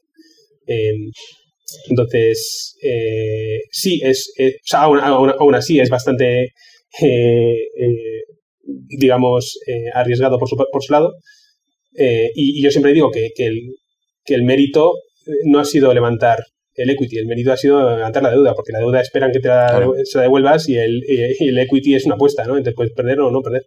[1.89, 6.51] Entonces, eh, sí, es, o sea, aún, así es bastante
[8.63, 11.13] digamos, eh, arriesgado por su, por su lado.
[11.97, 13.75] Eh, y, yo siempre digo que, que, el,
[14.23, 14.93] que, el, mérito
[15.25, 16.39] eh, no ha sido levantar
[16.73, 19.49] el equity, el mérito ha sido levantar la deuda, porque la deuda esperan que te
[19.49, 22.55] la, se la devuelvas y el, el, equity es una apuesta, ¿no?
[22.55, 23.65] Entonces puedes perder o no perder.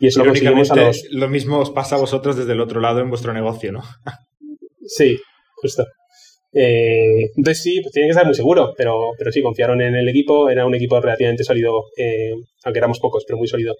[0.00, 1.04] Y eso lo conseguimos a los...
[1.10, 3.82] Lo mismo os pasa a vosotros desde el otro lado en vuestro negocio, ¿no?
[4.86, 5.18] sí,
[5.56, 5.84] justo.
[6.50, 10.48] Entonces sí, pues tienen que estar muy seguros, pero, pero sí, confiaron en el equipo,
[10.48, 11.84] era un equipo relativamente sólido,
[12.64, 13.74] aunque éramos pocos, pero muy sólido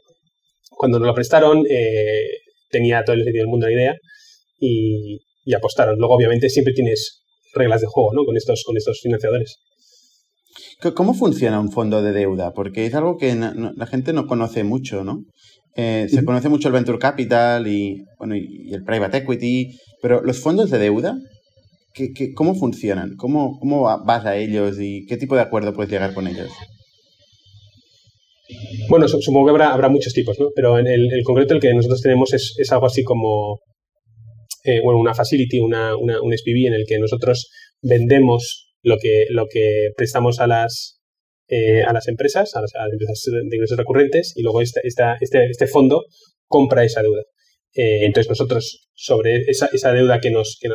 [0.78, 2.28] cuando nos lo prestaron, eh,
[2.70, 3.96] tenía todo el sentido del mundo la idea
[4.58, 5.20] y,
[5.54, 5.98] apostaron.
[5.98, 7.22] Luego, obviamente, siempre tienes
[7.54, 8.24] reglas de juego ¿no?
[8.24, 9.56] con, estos, con estos financiadores.
[10.94, 12.52] ¿Cómo funciona un fondo de deuda?
[12.52, 15.24] Porque es algo que la gente no conoce mucho, ¿no?
[15.74, 20.40] Eh, se conoce mucho el venture capital y, bueno, y, el private equity, pero los
[20.40, 21.16] fondos de deuda,
[22.14, 23.16] ¿qué, cómo funcionan?
[23.16, 26.50] ¿Cómo, ¿Cómo vas a ellos y qué tipo de acuerdo puedes llegar con ellos?
[28.88, 30.48] Bueno, supongo que habrá, habrá muchos tipos, ¿no?
[30.54, 33.60] Pero en el, concreto el que nosotros tenemos es, algo así como,
[34.64, 37.50] eh, bueno, una facility, una, una, un SPV en el que nosotros
[37.82, 41.00] vendemos lo que, lo que prestamos a las,
[41.48, 46.04] eh, a las empresas, a las, empresas de ingresos recurrentes, y luego este, este fondo
[46.46, 47.22] compra esa deuda.
[47.74, 50.68] Eh, entonces nosotros, sobre esa, esa deuda que, nos, que,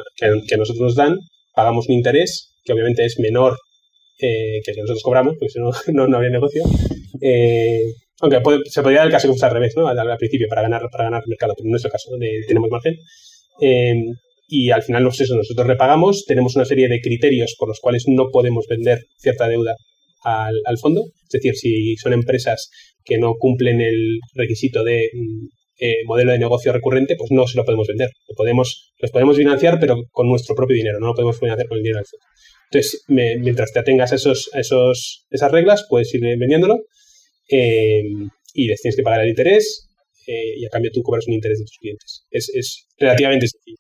[0.48, 1.18] que, nosotros nos dan,
[1.54, 3.58] pagamos un interés que obviamente es menor
[4.18, 6.64] que el que nosotros cobramos, porque si no, no, no habría negocio.
[7.22, 9.88] Eh, aunque se podría dar el caso que fuese al revés, ¿no?
[9.88, 12.96] Al, principio, para ganar, para ganar mercado, pero en nuestro caso, donde tenemos margen.
[13.62, 13.96] Eh,
[14.48, 18.06] y al final, pues eso, nosotros repagamos, tenemos una serie de criterios por los cuales
[18.08, 19.76] no podemos vender cierta deuda
[20.24, 21.04] al, al fondo.
[21.24, 22.70] Es decir, si son empresas
[23.04, 25.48] que no cumplen el requisito de mm,
[25.86, 28.10] eh, modelo de negocio recurrente, pues no se lo podemos vender.
[28.30, 31.78] Lo podemos, los podemos financiar, pero con nuestro propio dinero, no lo podemos financiar con
[31.78, 32.26] el dinero del fondo.
[32.72, 33.04] Entonces,
[33.42, 36.78] mientras te atengas a esos, esos, esas reglas, puedes ir vendiéndolo
[37.50, 38.02] eh,
[38.54, 39.90] y les tienes que pagar el interés
[40.26, 42.28] eh, y a cambio tú cobras un interés de tus clientes.
[42.32, 43.78] Es, relativamente sencillo.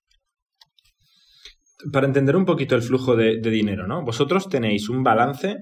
[1.93, 4.03] Para entender un poquito el flujo de, dinero, ¿no?
[4.03, 5.55] Vosotros tenéis un balance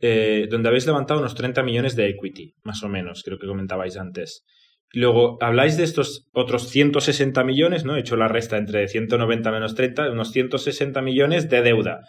[0.00, 4.44] donde habéis levantado unos 30 millones de equity, más o menos, creo que comentabais antes.
[4.92, 7.96] Luego habláis de estos otros 160 millones, ¿no?
[7.96, 12.00] He hecho la resta entre 190 menos 30, unos 160 millones de deuda.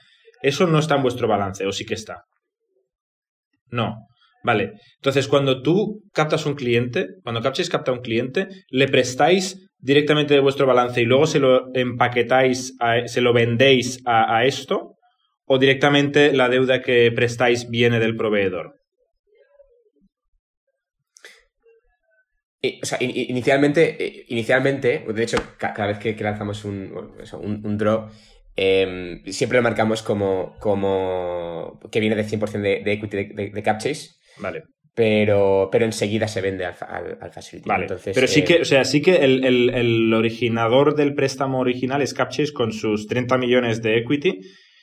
[0.42, 2.24] Eso no está en vuestro balance, o sí que está.
[3.70, 4.06] No.
[4.42, 10.34] Vale, entonces cuando tú captas un cliente, cuando Captchase capta un cliente, le prestáis directamente
[10.34, 14.96] de vuestro balance y luego se lo empaquetáis, se lo vendéis a, esto,
[15.46, 18.79] o directamente la deuda que prestáis viene del proveedor.
[22.62, 28.10] O sea, inicialmente, eh, inicialmente, de hecho, cada vez que, lanzamos un, un, draw,
[28.56, 34.10] em, siempre lo marcamos como, como que viene del 100% de, equity de, de, Capchase
[34.40, 34.64] Vale.
[34.94, 36.76] Pero, pero enseguida se vende al,
[37.22, 37.70] al, facility.
[37.70, 37.88] Vale.
[38.14, 42.52] pero sí que, eh, o sea, sí que el, originador del préstamo original es Capchase
[42.52, 44.42] con sus 30 millones de equity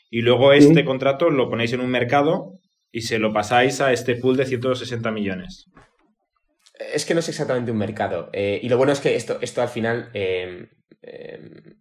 [0.09, 2.53] y luego este contrato lo ponéis en un mercado
[2.91, 5.67] y se lo pasáis a este pool de 160 millones.
[6.79, 8.31] Es que no es exactamente un mercado.
[8.33, 10.69] Eh, y lo bueno es que esto, esto al final, em,
[11.03, 11.79] em,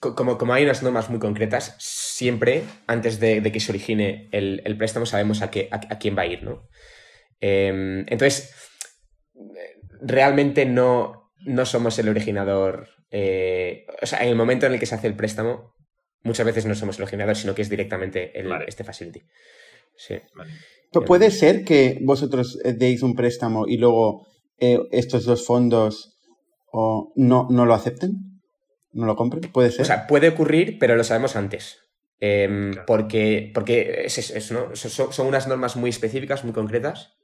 [0.00, 5.06] como, como, hay unas normas muy concretas, siempre antes de, que se origine el, préstamo
[5.06, 6.68] sabemos a, qué, a quién va a ir, ¿no?
[7.40, 8.52] Em, entonces,
[10.00, 14.86] realmente no, no somos el originador eh, o sea, en el momento en el que
[14.86, 15.76] se hace el préstamo,
[16.22, 19.22] muchas veces no somos el originador, sino que es directamente el, este facility.
[19.96, 20.18] Sí.
[21.00, 24.26] ¿Puede ser que vosotros eh, deis un préstamo y luego
[24.58, 26.18] eh, estos dos fondos
[26.72, 28.40] no, no lo acepten?
[28.92, 29.50] ¿No lo compren?
[29.50, 29.82] ¿Puede ser?
[29.82, 31.78] O sea, puede ocurrir, pero lo sabemos antes.
[32.20, 37.14] Em, porque porque son, unas normas muy específicas, muy concretas.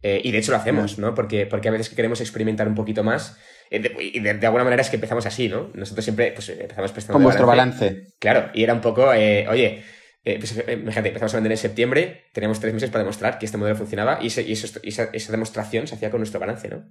[0.00, 1.12] Eh, y de hecho lo hacemos, ¿no?
[1.14, 3.36] Porque, porque a veces que queremos experimentar un poquito más.
[3.70, 5.70] y de, alguna manera es que empezamos así, ¿no?
[5.74, 7.14] Nosotros siempre pues, empezamos prestando.
[7.14, 8.12] Con vuestro balance.
[8.20, 9.82] Claro, y era un poco, oye,
[10.28, 13.46] eh, pues, eh, imagínate, empezamos a vender en septiembre, teníamos tres meses para demostrar que
[13.46, 16.84] este modelo funcionaba y, esa, demostración se hacía con nuestro balance, ¿no?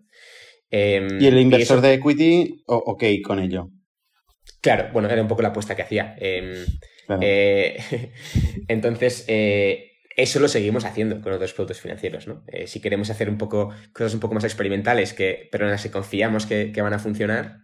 [0.71, 3.69] Em, ¿Y el inversor de equity, ok con ello?
[4.59, 6.15] Claro, bueno, era un poco la apuesta que hacía.
[6.19, 6.65] Em,
[7.21, 7.77] eh,
[8.67, 12.43] entonces, eso lo seguimos haciendo con otros productos financieros, ¿no?
[12.65, 15.91] si queremos hacer un poco cosas un poco más experimentales, que, pero en las que
[15.91, 17.59] confiamos que, que van a funcionar,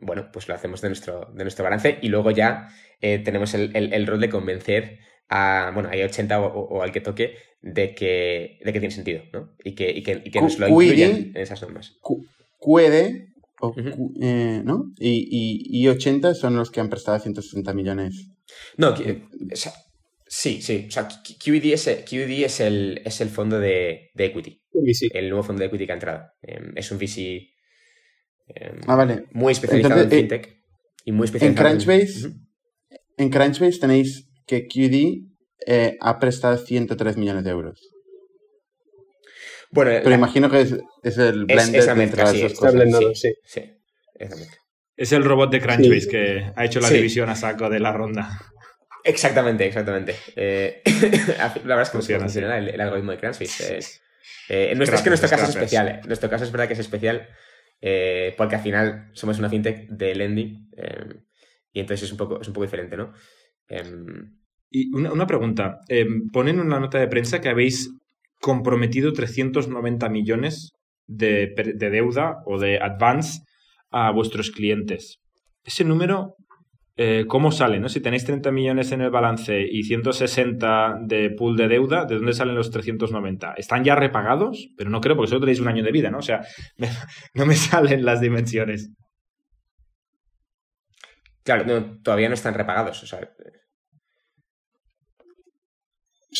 [0.00, 2.68] bueno, pues lo hacemos de nuestro, de nuestro balance y luego ya
[3.00, 4.98] eh, tenemos el, rol de convencer
[5.28, 9.54] a, bueno, hay 80 o, al que toque de que, de que tiene sentido, ¿no?
[9.62, 11.96] Y que, y que, y que nos lo incluyan en esas normas.
[12.58, 13.28] QED,
[14.20, 14.92] eh, ¿no?
[14.98, 18.28] Y, y, 80 son los que han prestado 160 millones.
[18.76, 18.94] No,
[20.26, 20.86] sí, sí.
[20.88, 24.60] O sea, QED es, es, el, es el fondo de, equity.
[25.12, 26.24] El nuevo fondo de equity que ha entrado.
[26.42, 27.50] Em, es un VC
[28.86, 29.24] ah, vale.
[29.32, 30.56] muy especializado en eh, fintech.
[31.04, 32.34] y muy especializado en Crunchbase
[33.20, 35.28] en Crunchbase tenéis que QD
[35.66, 37.78] eh, ha prestado 103 millones de euros.
[39.70, 40.72] Bueno, pero imagino que es,
[41.18, 43.62] el blender es, sí, sí.
[44.96, 48.38] Es el robot de Crunchbase que ha hecho la división a saco de la ronda.
[49.04, 50.16] Exactamente, exactamente.
[50.34, 50.82] Eh,
[51.38, 53.80] la verdad es que funciona, el, algoritmo de Crunchbase.
[54.48, 55.88] Eh, nuestro, es que nuestro caso es especial.
[55.88, 57.28] En nuestro caso es verdad que es especial
[58.36, 60.70] porque al final somos una fintech de lending
[61.72, 63.12] y entonces es un poco, es un poco diferente, ¿no?
[63.68, 64.36] Em,
[64.70, 65.80] y una, pregunta.
[65.88, 67.92] Em, ponen en una nota de prensa que habéis
[68.40, 70.72] comprometido 390 millones
[71.06, 73.42] de, deuda o de advance
[73.90, 75.20] a vuestros clientes.
[75.64, 76.36] Ese número,
[76.96, 77.80] eh, ¿cómo sale?
[77.80, 77.88] ¿no?
[77.88, 82.32] Si tenéis 30 millones en el balance y 160 de pool de deuda, ¿de dónde
[82.32, 83.54] salen los 390?
[83.56, 84.68] ¿Están ya repagados?
[84.76, 86.18] Pero no creo porque solo tenéis un año de vida, ¿no?
[86.18, 86.42] O sea,
[87.34, 88.90] no me salen las dimensiones.
[91.42, 93.02] Claro, todavía no están repagados.
[93.02, 93.20] O sea,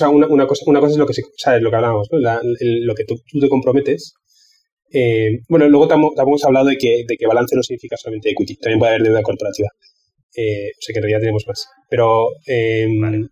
[0.08, 1.22] una, cosa, una cosa es lo que, se,
[1.60, 2.18] lo que hablábamos, ¿no?
[2.20, 4.14] lo que tú, te comprometes.
[4.92, 8.56] Eh, bueno, luego tampoco hemos hablado de que, de que balance no significa solamente equity,
[8.56, 9.68] también puede haber deuda corporativa.
[10.36, 11.66] Eh, o sea que en realidad tenemos más.
[11.88, 13.28] Pero em,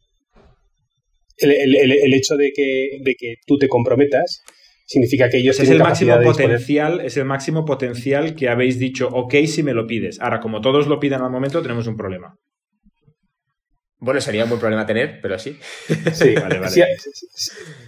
[1.38, 4.42] el, hecho de que, de que tú te comprometas
[4.84, 9.34] significa que ellos es el máximo potencial es el máximo potencial que habéis dicho ok
[9.46, 10.18] si me lo pides.
[10.20, 12.34] Ahora como todos lo piden al momento tenemos un problema.
[14.00, 15.58] Bueno sería un buen problema tener pero sí.
[16.12, 16.96] Sí vale vale.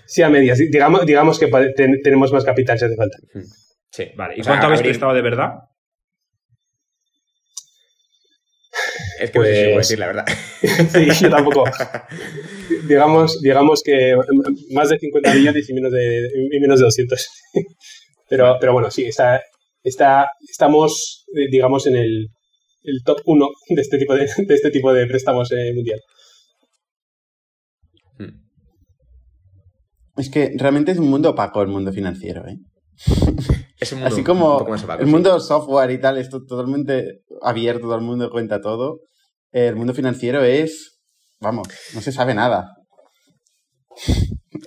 [0.06, 0.58] sí, a medias.
[0.58, 3.16] Digamos, digamos que tenemos más capital si hace falta.
[3.90, 4.04] Sí.
[4.14, 5.54] Vale y cuánto habéis prestado de verdad
[9.20, 10.24] Es que no sé si puedo pues decir la verdad.
[10.92, 11.64] sí, yo tampoco.
[12.88, 14.16] digamos, digamos que
[14.70, 16.28] más de 50 millones y menos de,
[16.60, 17.28] menos de 200.
[18.28, 19.40] pero, pero bueno, sí, está,
[19.82, 22.28] está, estamos, eh, digamos, en el,
[22.82, 26.00] el top 1 de este tipo de, de, este tipo de préstamos eh, mundial.
[28.18, 28.40] Hmm.
[30.16, 32.56] Es que realmente es un mundo opaco el mundo financiero, ¿eh?
[33.78, 34.66] Es un mundo Así como
[34.98, 39.00] el mundo software y tal es totalmente abierto, todo el mundo cuenta todo
[39.52, 41.00] el mundo financiero es,
[41.40, 42.76] vamos, no se sabe nada.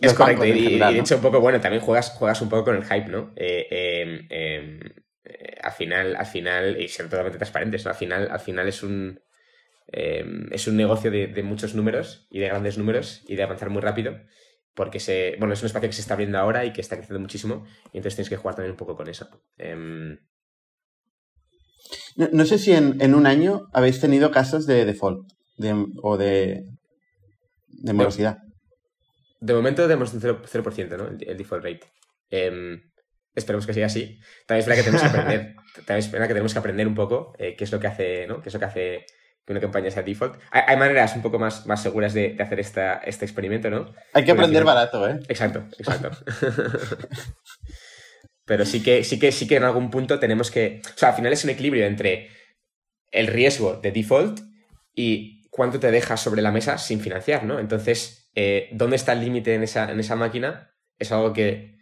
[0.02, 2.84] Es correcto, y, de hecho un poco, bueno, también juegas, juegas un poco con el
[2.84, 3.34] hype, ¿no?
[3.36, 4.80] Eh, em, em,
[5.24, 9.20] eh, al final, al final, y ser totalmente transparentes, al final, al final es un
[9.88, 13.82] em, es un negocio de, muchos números y de grandes números y de avanzar muy
[13.82, 14.20] rápido.
[14.74, 17.20] Porque se, bueno, es un espacio que se está abriendo ahora y que está creciendo
[17.20, 17.66] muchísimo.
[17.94, 19.30] Y entonces tienes que jugar también un poco con eso.
[22.16, 25.28] No, sé si en, un año habéis tenido casos de default
[26.02, 26.66] o de,
[27.68, 28.38] de morosidad.
[29.40, 31.08] De, momento tenemos un 0%, ¿no?
[31.08, 31.82] El, default rate.
[32.30, 32.82] Em,
[33.36, 34.20] esperemos que siga así.
[34.46, 35.56] También es verdad que tenemos que aprender,
[35.86, 38.42] también es que tenemos que aprender un poco eh, qué es lo que hace, ¿no?
[38.42, 39.06] Qué es lo que hace
[39.46, 40.40] que una campaña sea default.
[40.52, 43.94] Hay, maneras un poco más, más seguras de, hacer esta, este experimento, ¿no?
[44.14, 45.20] Hay que aprender barato, ¿eh?
[45.28, 46.12] Exacto, exacto.
[48.46, 50.82] Pero sí que, sí que, sí que en algún punto tenemos que.
[50.86, 52.30] O sea, al final es un equilibrio entre
[53.12, 54.42] el riesgo de default
[54.94, 57.60] y cuánto te dejas sobre la mesa sin financiar, ¿no?
[57.60, 60.76] Entonces, eh, ¿dónde está el límite en esa, en esa máquina?
[60.98, 61.74] Es algo que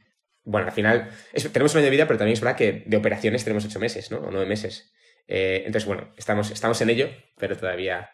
[0.44, 1.10] bueno, al final
[1.52, 4.12] tenemos un año de vida, pero también es verdad que de operaciones tenemos ocho meses,
[4.12, 4.18] ¿no?
[4.18, 4.92] O nueve meses.
[5.28, 8.10] Eh, entonces, bueno, estamos, estamos en ello, pero todavía,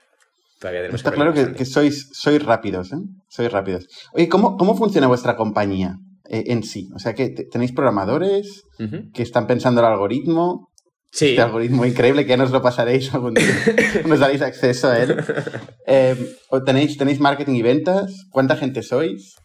[0.59, 2.97] todavía tenemos Está claro que, sois, sois rápidos, ¿eh?
[3.29, 3.87] Sois rápidos.
[4.11, 5.97] Oye, ¿cómo, cómo funciona vuestra compañía
[6.30, 6.89] eh, en sí?
[6.95, 8.63] O sea, que tenéis programadores
[9.13, 10.71] que están pensando el algoritmo.
[11.11, 11.30] Sí.
[11.30, 13.45] Este algoritmo increíble que ya nos lo pasaréis algún día.
[14.05, 15.15] nos daréis acceso a él.
[15.88, 16.15] Eh,
[16.49, 18.28] ¿o tenéis, ¿Tenéis marketing y ventas?
[18.30, 19.36] ¿Cuánta gente sois?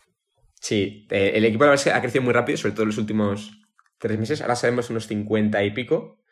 [0.63, 2.89] Sí, eh, el equipo la verdad es que ha crecido muy rápido, sobre todo en
[2.89, 3.51] los últimos
[3.99, 4.43] tres meses.
[4.43, 6.23] Ahora sabemos unos 50 y pico.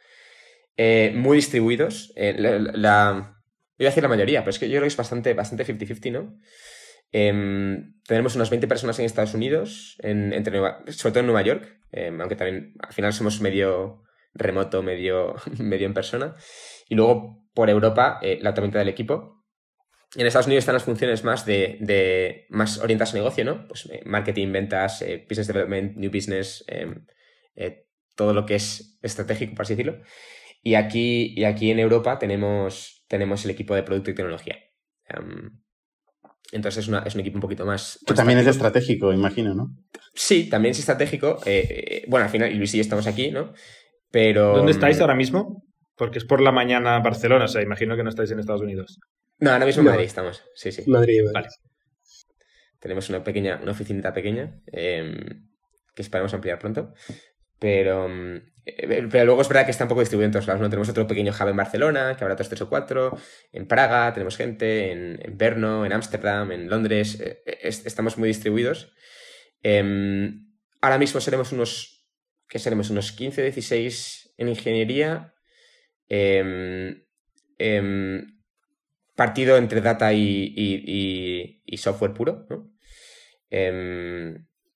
[0.76, 2.12] Eh, muy distribuidos.
[2.14, 3.34] Eh, la,
[3.76, 6.36] voy a decir la mayoría, pero es que yo creo que es bastante 50-50, ¿no?
[7.12, 10.58] Em, tenemos unas 20 personas en Estados Unidos, en, entre
[10.92, 14.02] sobre todo en Nueva York, em, aunque también al final somos medio
[14.34, 16.36] remoto, medio, medio en persona.
[16.88, 19.40] Y luego por Europa, la otra mitad del equipo.
[20.16, 23.68] En Estados Unidos están las funciones más de, más orientadas a negocio, ¿no?
[23.68, 27.06] Pues eh, marketing, ventas, eh, business development, new business, em,
[27.54, 27.86] eh,
[28.16, 30.02] todo lo que es estratégico, por así decirlo.
[30.62, 34.58] Y aquí, y aquí en Europa tenemos, tenemos el equipo de producto y tecnología.
[36.52, 37.98] Entonces es, es, un equipo un poquito más...
[38.06, 39.70] Que también es estratégico, imagino, ¿no?
[40.14, 41.40] Sí, también es estratégico.
[42.08, 43.52] bueno, al final, Luis y yo estamos aquí, ¿no?
[44.10, 44.56] Pero...
[44.56, 45.64] ¿Dónde estáis ahora mismo?
[45.96, 48.98] Porque es por la mañana Barcelona, o sea, imagino que no estáis en Estados Unidos.
[49.38, 50.42] No, ahora mismo en Madrid estamos.
[50.54, 50.82] Sí, sí.
[50.86, 51.48] Madrid, vale.
[52.78, 55.48] Tenemos una pequeña, una oficinita pequeña em,
[55.94, 56.94] que esperamos ampliar pronto.
[57.58, 60.60] Pero, eh, pero luego es verdad que está un poco distribuido en todos lados.
[60.60, 60.68] ¿no?
[60.68, 63.16] Tenemos otro pequeño hub en Barcelona, que habrá otros tres o cuatro.
[63.52, 67.20] En Praga tenemos gente, en, en Brno, en Ámsterdam, en Londres.
[67.20, 68.92] Eh, eh, estamos muy distribuidos.
[69.62, 70.46] Em,
[70.80, 72.06] ahora mismo seremos unos,
[72.48, 72.90] ¿qué seremos?
[72.90, 75.34] Unos 15, 16 en ingeniería.
[76.08, 76.76] Eh,
[79.14, 82.46] partido entre data y, software puro.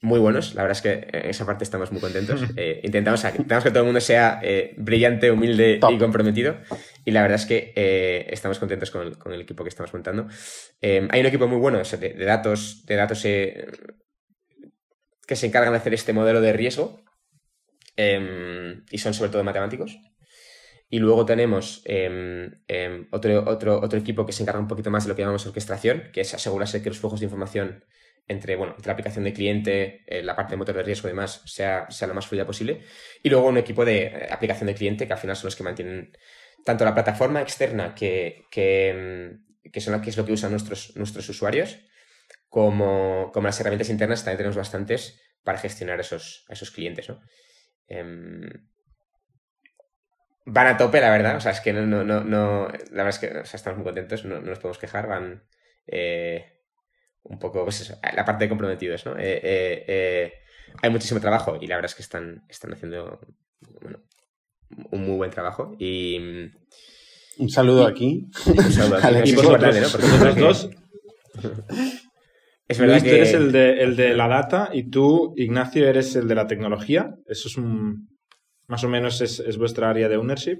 [0.04, 2.42] Muy buenos, la verdad es que en esa parte estamos muy contentos.
[2.56, 6.58] Eh, intentamos, que todo el mundo sea eh, brillante, humilde y comprometido.
[7.06, 10.28] Y la verdad es que eh, estamos contentos con el, equipo que estamos montando.
[10.82, 13.66] Hay un equipo muy bueno de, datos, de datos que
[15.36, 17.02] se encargan de hacer este modelo de riesgo.
[17.96, 19.98] Em, y son sobre todo matemáticos.
[20.90, 25.04] Y luego tenemos em, em, otro, otro, otro equipo que se encarga un poquito más
[25.04, 27.84] de lo que llamamos orquestación, que es asegurarse que los flujos de información
[28.26, 31.42] entre, bueno, la aplicación de cliente, eh, la parte de motor de riesgo y demás,
[31.44, 32.82] sea, sea lo más fluida posible.
[33.22, 35.62] Y luego un equipo de eh, aplicación de cliente, que al final son los que
[35.62, 36.16] mantienen
[36.64, 40.96] tanto la plataforma externa, que, que, em, que son que es lo que usan nuestros,
[40.96, 41.78] nuestros usuarios,
[42.48, 47.08] como, como las herramientas internas, también tenemos bastantes para gestionar esos, esos clientes.
[47.08, 47.20] ¿no?
[50.46, 51.36] van a tope, la verdad.
[51.36, 54.40] O sea, es que no, no, no, la verdad es que estamos muy contentos, no,
[54.40, 55.44] nos podemos quejar, van
[55.86, 56.53] eh,
[57.24, 59.12] un poco, pues eso, la parte de comprometidos, ¿no?
[59.18, 60.32] Eh, eh,
[60.82, 63.20] hay muchísimo trabajo y la verdad es que están, están haciendo
[63.80, 64.00] bueno,
[64.90, 66.18] un muy buen trabajo y...
[67.36, 68.28] Un saludo aquí.
[68.46, 69.30] Un saludo aquí.
[69.30, 69.88] y importante, ¿no?
[69.88, 70.70] Porque los dos...
[72.66, 73.10] Es verdad que...
[73.10, 76.46] tú eres el de, el de la data y tú, Ignacio, eres el de la
[76.46, 77.14] tecnología.
[77.26, 78.08] Eso es un,
[78.66, 80.58] más o menos es, vuestra área de ownership.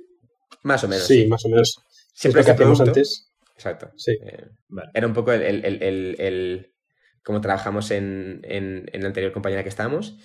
[0.62, 1.06] Más o menos.
[1.06, 1.78] Sí, más o menos.
[2.12, 3.32] Siempre es lo que hacíamos antes.
[3.54, 3.90] Exacto.
[3.96, 4.12] Sí.
[4.22, 4.48] Eh,
[4.92, 6.74] era un poco el, el, el, el
[7.22, 10.18] cómo trabajamos en, en, en, la anterior compañía que estábamos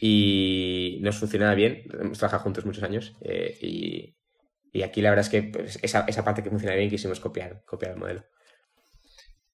[0.00, 1.84] y nos funcionaba bien.
[1.98, 4.16] Hemos trabajado juntos muchos años eh, y,
[4.72, 7.62] y, aquí la verdad es que pues, esa, esa, parte que funciona bien quisimos copiar,
[7.64, 8.24] copiar el modelo.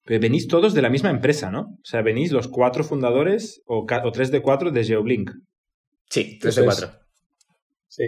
[0.05, 1.61] Pero venís todos de la misma empresa, ¿no?
[1.61, 5.31] O sea, venís los cuatro fundadores o, o tres de cuatro de GeoBlink.
[6.09, 6.91] Sí, tres de cuatro.
[7.89, 8.05] Sí.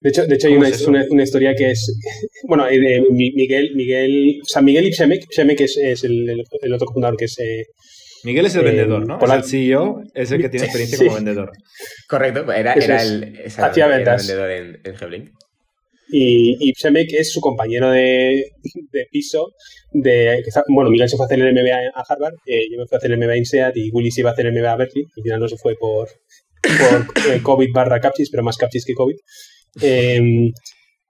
[0.00, 0.68] De hecho, de hecho hay una,
[1.10, 1.98] una, historia que es,
[2.48, 6.86] bueno, eh, Miguel, Miguel, o sea, Miguel y Psemek, Psemek es, es el, el, otro
[6.92, 7.38] fundador que es...
[7.40, 7.64] Eh,
[8.22, 9.18] Miguel es el eh, vendedor, ¿no?
[9.18, 11.50] Por el CEO es el que tiene experiencia como vendedor.
[12.08, 14.26] Correcto, era, era el, hacía ventas.
[14.26, 15.32] vendedor en, en.
[16.10, 18.44] Y, y Psemek es su compañero de,
[18.92, 19.52] de piso.
[19.92, 22.98] De, bueno, Miguel se fue a hacer el MBA a Harvard, yo me fui a
[22.98, 25.04] hacer el MBA en SEAT y Willy se iba a hacer el MBA a Berkeley.
[25.16, 26.08] Al final no se fue por,
[26.62, 29.16] por eh, COVID barra capsis, pero más capsis que COVID.
[29.80, 30.50] Em,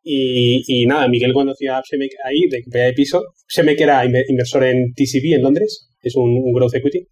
[0.03, 3.23] y, nada, Miguel conoció a Shemek ahí, de, de piso.
[3.49, 7.07] Shemek era inversor en TCB en Londres, es un, growth equity.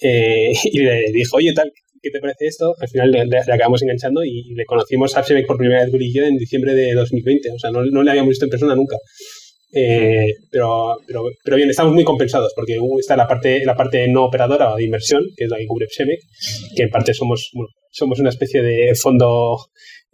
[0.00, 1.70] Eh, y le dijo, oye, tal,
[2.02, 2.74] ¿qué te parece esto?
[2.80, 6.74] Al final le, acabamos enganchando y, le conocimos a Shemek por primera vez en diciembre
[6.74, 7.50] de 2020.
[7.52, 8.96] O sea, no, no le habíamos visto en persona nunca.
[9.76, 14.26] Eh, pero, pero, pero, bien, estamos muy compensados porque está la parte, la parte no
[14.26, 16.20] operadora o de inversión, que es la que cubre Psemic,
[16.76, 17.50] que en parte somos,
[17.90, 19.56] somos una especie de fondo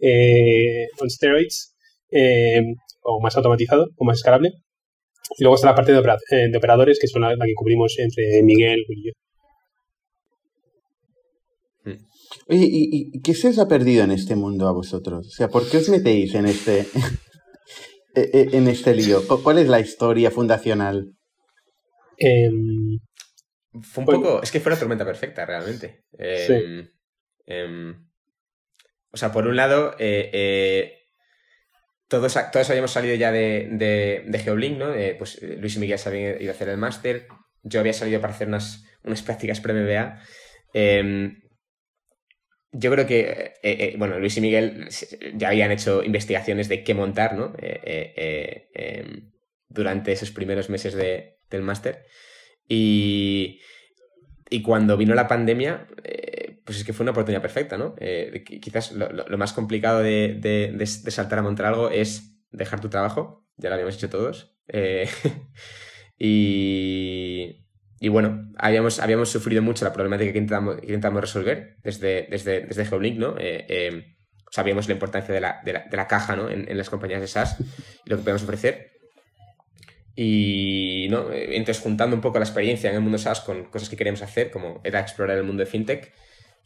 [0.01, 1.75] eh, on steroids
[2.11, 2.61] eh,
[3.03, 4.51] o más automatizado o más escalable.
[5.37, 6.01] Y luego está la parte de,
[6.49, 9.13] de operadores, que son la, que cubrimos entre Miguel y yo.
[11.85, 12.05] Hmm.
[12.49, 15.27] Oye, ¿y, qué se os ha perdido en este mundo a vosotros?
[15.27, 16.85] O sea, ¿por qué os metéis en este,
[18.15, 19.21] e, e, en este lío?
[19.41, 21.13] ¿Cuál es la historia fundacional?
[22.17, 22.99] Em,
[23.81, 24.43] fue un pues poco.
[24.43, 26.03] Es que fue la tormenta perfecta, realmente.
[26.17, 26.87] Em,
[27.45, 28.10] em,
[29.11, 30.97] o sea, por un lado, eh, eh,
[32.07, 33.67] todos, todos habíamos salido ya de,
[34.25, 34.93] de, Geoblink, ¿no?
[35.17, 37.27] pues Luis y Miguel se habían ido a hacer el máster.
[37.63, 40.21] Yo había salido para hacer unas, unas prácticas pre-MBA.
[42.73, 44.89] yo creo que, eh, bueno, Luis y Miguel
[45.35, 47.53] ya habían hecho investigaciones de qué montar, ¿no?
[49.69, 52.05] durante esos primeros meses de, del máster.
[52.67, 53.59] Y,
[54.49, 56.40] y, cuando vino la pandemia, eh,
[56.71, 57.95] pues es que fue una oportunidad perfecta, ¿no?
[57.99, 63.45] Eh, quizás lo, más complicado de, de, saltar a montar algo es dejar tu trabajo,
[63.57, 64.57] ya lo habíamos hecho todos.
[64.69, 65.09] Eh,
[66.17, 67.65] y,
[67.99, 72.61] y, bueno, habíamos, habíamos sufrido mucho la problemática que intentamos, que intentamos resolver desde, desde,
[72.61, 73.35] desde Geolink, ¿no?
[74.49, 76.49] sabíamos la importancia de la, de la, de la caja ¿no?
[76.49, 77.57] en, en, las compañías de SaaS
[78.05, 78.91] y lo que podemos ofrecer.
[80.15, 81.33] Y ¿no?
[81.33, 84.51] entonces juntando un poco la experiencia en el mundo SaaS con cosas que queríamos hacer,
[84.51, 86.13] como era explorar el mundo de FinTech,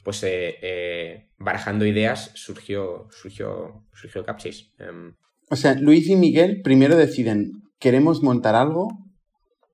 [0.06, 4.68] pues eh, eh, barajando ideas surgió, surgió, surgió Capchase.
[4.80, 5.16] Em,
[5.50, 8.88] o sea, Luis y Miguel primero deciden, queremos montar algo,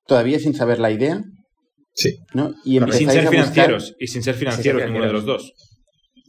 [0.07, 1.21] todavía sin saber la idea.
[1.93, 2.17] Sí.
[2.33, 2.55] ¿no?
[2.63, 5.53] Y sin ser financieros, y sin ser financieros ninguno de los dos.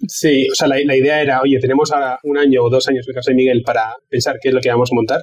[0.09, 3.07] Sí, o sea, la, la, idea era, oye, tenemos ahora un año o dos años
[3.07, 5.21] en el caso de Miguel para pensar qué es lo que vamos a montar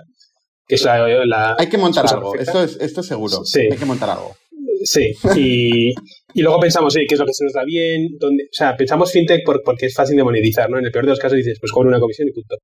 [1.57, 3.41] hay que montar algo, esto es, esto seguro.
[3.55, 4.35] Hay que montar algo.
[4.83, 5.93] Sí, y,
[6.41, 8.09] luego pensamos, ¿qué es lo que se nos da bien?
[8.19, 8.43] Dónde?
[8.45, 10.77] O sea, pensamos fintech porque es fácil de monetizar, ¿no?
[10.77, 12.55] En el peor de los casos dices, pues cobro una comisión y punto.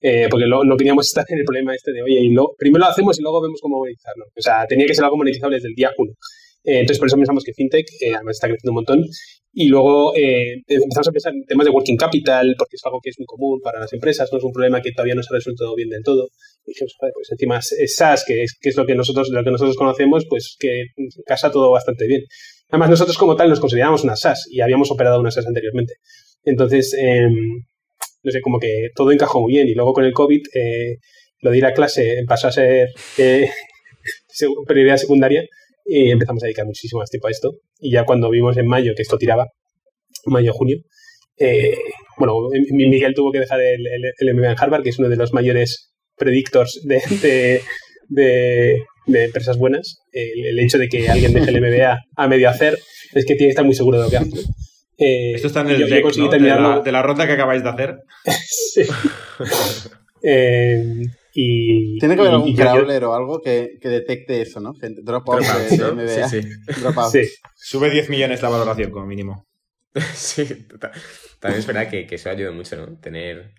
[0.00, 2.90] Eh, porque no queríamos estar en el problema este de, oye, y lo, primero lo
[2.90, 4.26] hacemos y luego vemos cómo monetizarlo.
[4.36, 6.12] O sea, tenía que ser algo monetizable desde el día uno.
[6.64, 9.04] Eh, entonces, por eso pensamos que fintech, eh, además está creciendo un montón,
[9.52, 13.10] y luego eh, empezamos a pensar en temas de working capital, porque es algo que
[13.10, 15.36] es muy común para las empresas, no es un problema que todavía no se ha
[15.36, 16.28] resuelto bien del todo.
[16.66, 19.76] Dijimos, pues encima es SaaS, que es, que es lo que nosotros lo que nosotros
[19.76, 20.84] conocemos, pues que
[21.26, 22.22] casa todo bastante bien.
[22.70, 25.94] Además, nosotros como tal nos consideramos una SaaS y habíamos operado una SaaS anteriormente.
[26.42, 27.34] Entonces, em,
[28.22, 29.68] no sé, como que todo encajó muy bien.
[29.68, 30.96] Y luego con el COVID, eh,
[31.40, 32.88] lo de ir a clase pasó a ser
[33.18, 33.50] eh,
[34.66, 35.44] prioridad secundaria
[35.84, 37.52] y empezamos a dedicar muchísimo más tiempo a esto.
[37.78, 39.46] Y ya cuando vimos en mayo que esto tiraba,
[40.26, 40.78] mayo-junio,
[41.36, 41.76] eh,
[42.18, 43.86] bueno, Miguel tuvo que dejar el,
[44.18, 47.00] el, MBA en Harvard, que es uno de los mayores predictors de,
[48.08, 49.98] de, de, empresas buenas.
[50.12, 52.78] El, hecho de que alguien deje el MBA a medio hacer
[53.12, 54.40] es que tiene que estar muy seguro de lo que hace.
[54.96, 56.04] Eh, Esto está en el deck,
[56.84, 57.96] de, la, ronda que acabáis de hacer.
[58.72, 58.82] sí.
[60.22, 61.02] eh,
[61.34, 64.72] y, Tiene que haber algún crawler o algo que, que, detecte eso, ¿no?
[64.80, 66.28] Dropout de, de MBA.
[66.28, 66.42] Sí,
[67.12, 67.28] sí.
[67.56, 69.48] Sube 10 millones la valoración como mínimo.
[70.14, 70.44] sí,
[71.40, 72.98] también es verdad que, que eso ayuda mucho, ¿no?
[72.98, 73.52] Tener.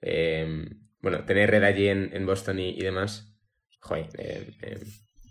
[0.00, 0.64] Eh,
[1.02, 3.32] bueno, tener red allí en, en Boston y, y, demás.
[3.80, 4.78] Joder, eh, eh,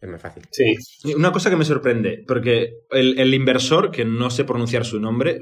[0.01, 0.43] es más fácil.
[0.51, 0.75] Sí.
[1.15, 5.39] Una cosa que me sorprende, porque el, el inversor, que no sé pronunciar su nombre,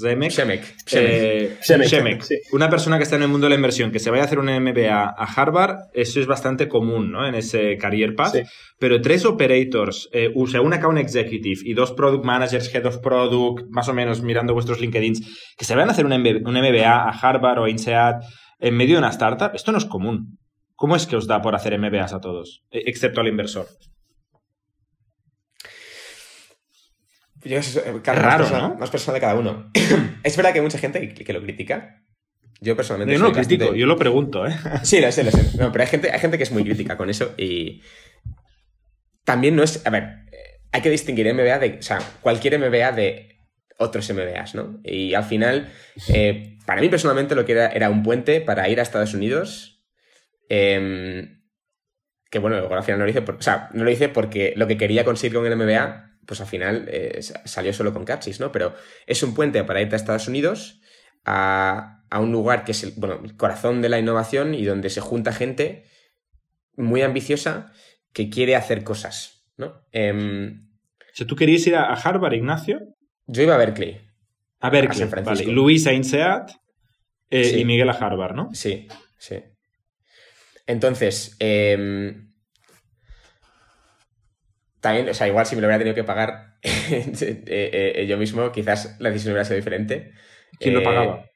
[0.00, 4.24] Zemek, Shemek, una persona que está en el mundo de la inversión, que se vaya
[4.24, 7.26] a hacer un MBA a Harvard, eso es bastante común ¿no?
[7.26, 8.36] en ese career path,
[8.78, 12.98] pero tres operators, eh, o sea, un account executive y dos product managers, head of
[12.98, 15.14] product, más o menos mirando vuestros LinkedIn,
[15.56, 18.16] que se vayan a hacer un MBA a Harvard o a INSEAD
[18.58, 20.38] en medio de una startup, esto no es común.
[20.74, 23.66] ¿Cómo es que os da por hacer MBAs a todos, e, excepto al inversor?
[27.42, 28.74] Es raro, ¿no?
[28.74, 29.70] Más personal de cada uno.
[30.22, 32.02] es verdad que hay mucha gente que, lo critica.
[32.60, 33.14] Yo personalmente.
[33.14, 34.56] Yo no lo critico, yo lo pregunto, ¿eh?
[34.82, 35.56] Sí, lo sé, lo sé.
[35.58, 37.82] No, pero hay gente, hay gente que es muy crítica con eso y.
[39.24, 39.86] También no es.
[39.86, 40.24] A ver,
[40.72, 41.76] hay que distinguir MBA de.
[41.78, 43.35] O sea, cualquier MBA de
[43.78, 44.80] otros MBAs, ¿no?
[44.84, 45.72] Y al final,
[46.08, 49.76] eh, para mí personalmente lo que era, era un puente para ir a Estados Unidos
[50.48, 51.42] Em,
[52.30, 54.76] que bueno, luego al final no lo hice, o sea, no lo porque lo que
[54.76, 58.52] quería conseguir con el MBA, pues al final eh, salió solo con Capsis, ¿no?
[58.52, 58.74] Pero
[59.06, 60.80] es un puente para irte a Estados Unidos,
[61.24, 64.90] a, a, un lugar que es el, bueno, el corazón de la innovación y donde
[64.90, 65.84] se junta gente
[66.76, 67.72] muy ambiciosa
[68.12, 69.86] que quiere hacer cosas, ¿no?
[69.92, 70.58] Eh,
[71.26, 72.95] ¿tú querías ir a Harvard, Ignacio?
[73.26, 74.00] Yo iba a Berkeley.
[74.60, 75.44] A Berkeley, a vale.
[75.46, 76.48] Luis a INSEAD
[77.30, 78.54] eh, y Miguel a Harvard, ¿no?
[78.54, 79.42] Sí, sí.
[80.66, 82.32] Entonces, em,
[84.80, 88.50] también, o sea, igual si me lo hubiera tenido que pagar eh, eh, yo mismo,
[88.52, 90.12] quizás la decisión hubiera sido diferente.
[90.58, 91.26] ¿Quién lo pagaba?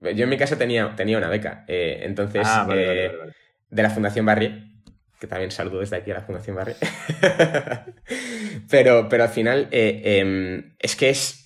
[0.00, 1.64] Yo en mi casa tenía, tenía una beca.
[1.68, 4.73] entonces, ah, de la Fundación Barry,
[5.20, 6.74] que también saludo desde aquí a la Fundación Barry.
[8.70, 11.44] pero, pero al final, em, es que es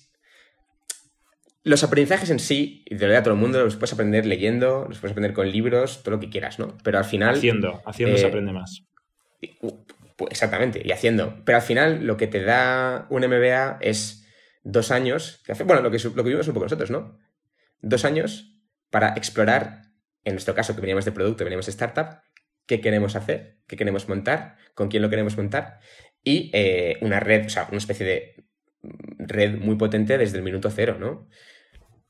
[1.63, 4.85] los aprendizajes en sí, y te lo a todo el mundo, los puedes aprender leyendo,
[4.87, 6.77] los puedes aprender con libros, todo lo que quieras, ¿no?
[6.83, 7.35] Pero al final...
[7.35, 8.83] Haciendo, haciendo se eh, aprende más.
[10.19, 11.43] Pues exactamente, y haciendo.
[11.45, 14.25] Pero al final lo que te da un MBA es
[14.63, 17.17] dos años, bueno, lo que, lo que vivimos un poco nosotros, ¿no?
[17.81, 18.57] Dos años
[18.89, 19.83] para explorar,
[20.23, 22.21] en nuestro caso que veníamos de producto, veníamos de startup,
[22.69, 25.79] qué queremos hacer, qué queremos montar, con quién lo queremos montar,
[26.23, 28.45] y eh, una red, o sea, una especie de
[29.17, 31.27] red muy potente desde el minuto cero, ¿no?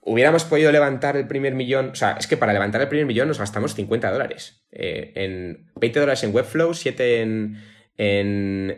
[0.02, 3.30] Hubiéramos podido levantar el primer millón, o sea, es que para levantar el primer millón
[3.30, 4.68] nos gastamos 50 dólares.
[4.72, 7.58] Eh, en 20 dólares en Webflow, 7 en,
[7.96, 8.78] en,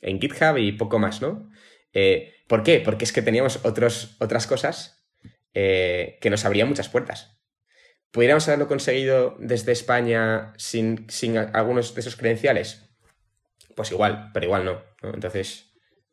[0.00, 1.50] en, GitHub y poco más, ¿no?
[1.92, 2.80] Eh, ¿Por qué?
[2.82, 4.94] Porque es que teníamos otros, otras cosas
[5.52, 7.37] que nos abrían muchas puertas.
[8.10, 12.88] ¿Pudiéramos haberlo conseguido desde España sin, sin algunos de esos credenciales?
[13.74, 14.82] Pues igual, pero igual no.
[15.02, 15.14] ¿no?
[15.14, 15.68] Entonces,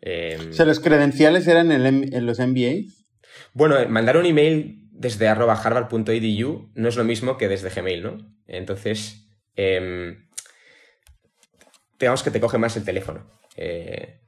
[0.05, 2.91] Em, o sea, ¿los credenciales eran en, los MBA?
[3.53, 8.17] Bueno, mandar un email desde arroba harvard.edu no es lo mismo que desde Gmail, ¿no?
[8.47, 10.15] Entonces, eh,
[11.99, 13.27] digamos que te coge más el teléfono.
[13.57, 14.19] Eh,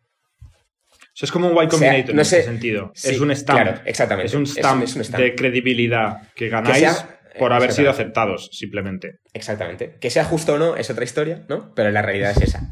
[1.20, 2.91] es como un Y Combinator en ese sentido.
[2.95, 3.82] es un stamp.
[3.86, 4.28] exactamente.
[4.28, 7.05] Es un stamp, de credibilidad que ganáis
[7.39, 9.19] por haber sido aceptados, simplemente.
[9.33, 9.97] Exactamente.
[9.99, 11.73] Que sea justo o no es otra historia, ¿no?
[11.75, 12.69] Pero la realidad es esa.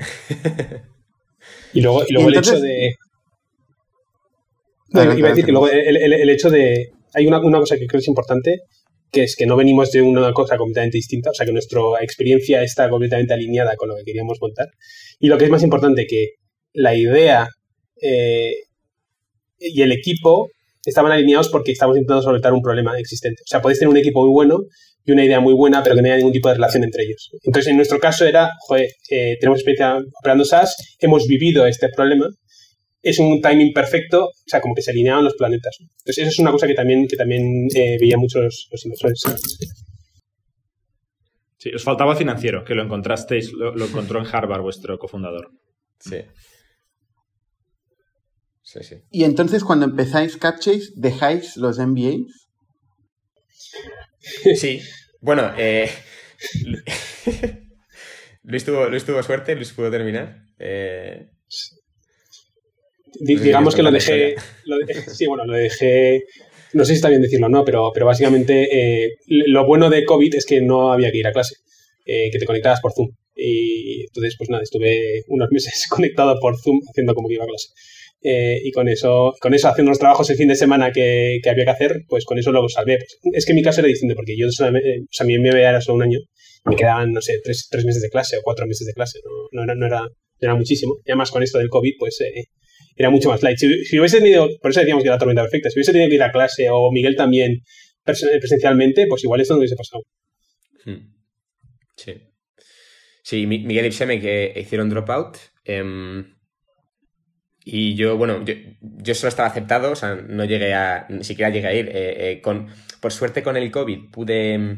[1.76, 2.96] Y luego, el hecho de.
[4.94, 6.92] iba a decir que luego el, hecho de.
[7.14, 8.62] Hay una, cosa que creo que es importante,
[9.12, 12.64] que es que no venimos de una cosa completamente distinta, o sea que nuestra experiencia
[12.64, 14.70] está completamente alineada con lo que queríamos contar.
[15.20, 16.36] Y lo que es más importante, que
[16.74, 17.50] la idea
[18.02, 18.54] eh,
[19.60, 20.50] y el equipo
[20.90, 23.42] estaban alineados porque estamos intentando solventar un problema existente.
[23.44, 24.60] O sea, podéis tener un equipo muy bueno
[25.04, 27.30] y una idea muy buena, pero que no haya ningún tipo de relación entre ellos.
[27.44, 32.28] Entonces, en nuestro caso era, joder, eh, tenemos experiencia operando SaaS, hemos vivido este problema,
[33.02, 35.78] es un timing perfecto, o sea, como que se alineaban los planetas.
[35.80, 39.22] Entonces, eso es una cosa que también, que también eh, veía muchos los inversores.
[41.58, 45.52] Sí, os faltaba financiero, que lo encontrasteis, lo, lo encontró en Harvard vuestro cofundador.
[46.00, 46.18] Sí.
[48.66, 48.96] Sí, sí.
[49.12, 52.50] Y entonces, cuando empezáis Capchase, ¿dejáis los MBAs?
[54.56, 54.82] Sí,
[55.22, 55.88] bueno, eh,
[58.44, 60.48] Luis, tuvo, Luis tuvo suerte, Luis pudo terminar.
[60.58, 61.30] Eh,
[63.20, 64.36] digamos que lo dejé,
[65.14, 66.24] Sí, bueno, lo dejé.
[66.74, 70.06] No sé si está bien decirlo o no, pero, pero básicamente eh, lo bueno de
[70.06, 71.56] COVID es que no había que ir a clase,
[72.04, 73.10] que te conectabas por Zoom.
[73.36, 77.48] Y entonces, pues nada, estuve unos meses conectado por Zoom haciendo como que iba a
[77.48, 77.70] clase.
[78.28, 81.64] Eh, y con eso, con eso, haciendo los trabajos el fin de semana que, había
[81.64, 82.98] que hacer, pues con eso lo salvé.
[82.98, 85.80] Pues, es que mi caso era distinto, porque yo solamente, o sea, mi MBA era
[85.80, 86.20] solo un año,
[86.66, 89.20] me quedaban, no sé, tres, tres, meses de clase o cuatro meses de clase,
[89.52, 90.08] no, era, no, era,
[90.40, 90.96] era muchísimo.
[91.06, 92.46] Y además con esto del COVID, pues eh,
[92.96, 93.60] era mucho más light.
[93.60, 96.24] Si, hubiese tenido, por eso decíamos que era tormenta perfecta, si hubiese tenido que ir
[96.24, 97.60] a clase o Miguel también
[98.04, 100.02] presencialmente, pues igual esto no hubiese pasado.
[100.84, 101.14] Hmm.
[101.96, 102.14] Sí.
[103.22, 105.38] Sí, Miguel y Seme que hicieron dropout.
[105.64, 105.84] Eh,
[107.68, 111.68] y yo, bueno, yo, solo estaba aceptado, o sea, no llegué a, ni siquiera llegué
[111.68, 111.88] a ir.
[111.88, 112.68] Eh, eh, con,
[113.02, 114.78] por suerte con el COVID pude,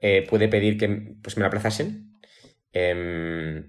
[0.00, 2.12] eh, pude pedir que pues, me lo aplazasen.
[2.72, 3.68] Em,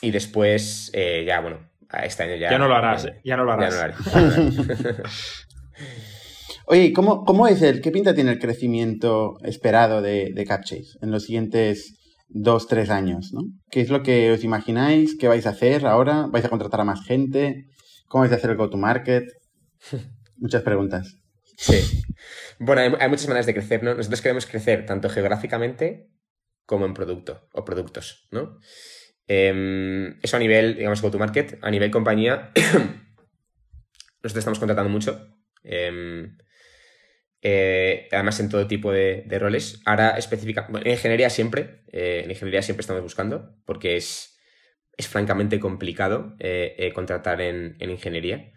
[0.00, 0.92] y después,
[1.26, 1.68] ya, bueno,
[2.04, 2.50] este año ya...
[2.50, 3.74] Ya no lo harás, ya no lo harás.
[3.74, 4.94] Ya no lo haré.
[6.66, 11.10] Oye, ¿cómo, ¿cómo, es el, qué pinta tiene el crecimiento esperado de, de Capchase en
[11.10, 11.98] los siguientes
[12.34, 13.42] dos, tres años, ¿no?
[13.70, 15.16] ¿Qué es lo que os imagináis?
[15.16, 16.26] ¿Qué vais a hacer ahora?
[16.26, 17.68] ¿Vais a contratar a más gente?
[18.08, 19.24] ¿Cómo vais a hacer el go-to-market?
[20.36, 21.16] Muchas preguntas.
[21.56, 22.02] Sí.
[22.58, 23.94] Bueno, hay, muchas maneras de crecer, ¿no?
[23.94, 26.10] Nosotros queremos crecer tanto geográficamente
[26.66, 28.58] como en producto o productos, ¿no?
[29.28, 31.58] Em, eso a nivel, digamos, go-to-market.
[31.62, 32.50] A nivel compañía,
[34.22, 35.38] nosotros estamos contratando mucho.
[35.62, 36.36] Em,
[37.46, 39.82] eh, además en todo tipo de, roles.
[39.84, 44.38] Ahora específica, en ingeniería siempre, eh, en ingeniería siempre estamos buscando, porque es,
[44.96, 48.50] es francamente complicado eh, contratar en, ingeniería.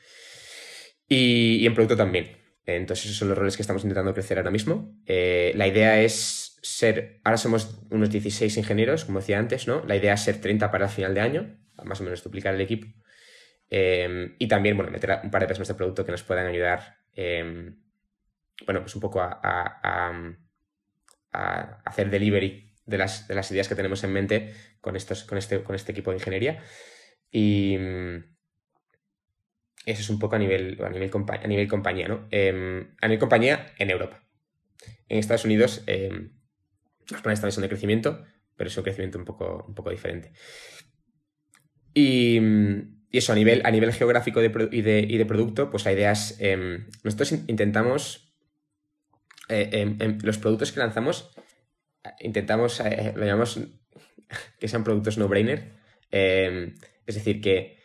[1.05, 2.37] Y, en producto también.
[2.65, 4.97] Entonces esos son los roles que estamos intentando crecer ahora mismo.
[5.05, 9.83] la idea es ser, ahora somos unos 16 ingenieros, como decía antes, ¿no?
[9.85, 12.61] La idea es ser 30 para el final de año, más o menos duplicar el
[12.61, 12.87] equipo.
[13.69, 16.99] y también, bueno, meter un par de personas de producto que nos puedan ayudar
[18.65, 20.37] bueno, pues un poco a,
[21.85, 25.61] hacer delivery de las, de las, ideas que tenemos en mente con, estos, con, este,
[25.63, 26.63] con este equipo de ingeniería.
[27.29, 28.37] Y mm,
[29.85, 32.27] eso es un poco a nivel, a nivel, a nivel compañía, ¿no?
[32.31, 34.23] Em, a nivel compañía en Europa.
[35.07, 36.33] En Estados Unidos em,
[37.09, 40.33] los planes también son de crecimiento, pero es un crecimiento un poco, un poco diferente.
[41.93, 46.11] Y, mm, y eso, a nivel, a nivel geográfico y, de, producto, pues la idea
[46.11, 48.26] es, em, nosotros intentamos,
[49.49, 51.29] eh, em, em, los productos que lanzamos,
[52.19, 53.59] intentamos, eh, lo llamamos
[54.59, 55.77] que sean productos no-brainer,
[56.11, 57.77] es decir, que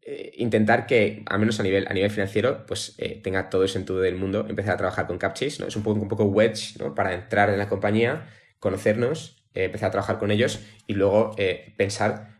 [0.00, 4.00] eh, intentar que, al menos a nivel, a nivel financiero, pues tenga todo el sentido
[4.00, 5.66] del mundo, empezar a trabajar con Capchase, ¿no?
[5.66, 6.94] Es un poco, un poco wedge, ¿no?
[6.94, 8.28] Para entrar en la compañía,
[8.58, 11.36] conocernos, empezar a trabajar con ellos y luego
[11.76, 12.38] pensar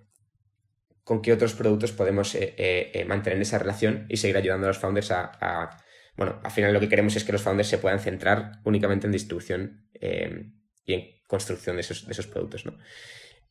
[1.05, 2.37] con qué otros productos podemos
[3.07, 5.84] mantener esa relación y seguir ayudando a los founders a,
[6.17, 9.13] Bueno, al final lo que queremos es que los founders se puedan centrar únicamente en
[9.13, 12.79] distribución y en construcción de esos, de esos productos, ¿no?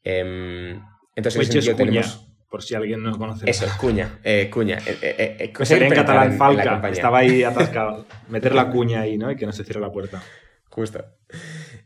[0.03, 0.81] Em,
[1.15, 2.29] entonces, en ese sentido tenemos...
[2.49, 3.49] Por si alguien no conoce.
[3.49, 4.19] Eso, cuña,
[4.51, 4.79] cuña.
[4.79, 8.05] Sería en catalán falca, estaba ahí atascado.
[8.29, 9.31] Meter la cuña ahí, ¿no?
[9.31, 10.21] Y que no se cierre la puerta.
[10.69, 11.03] Justo.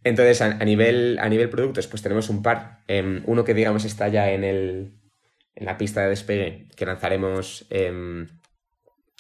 [0.04, 2.84] Entonces, a, nivel, a nivel productos, pues tenemos un par.
[2.90, 4.92] Em, uno que, digamos, está ya en el,
[5.56, 8.28] en la pista de despegue que lanzaremos en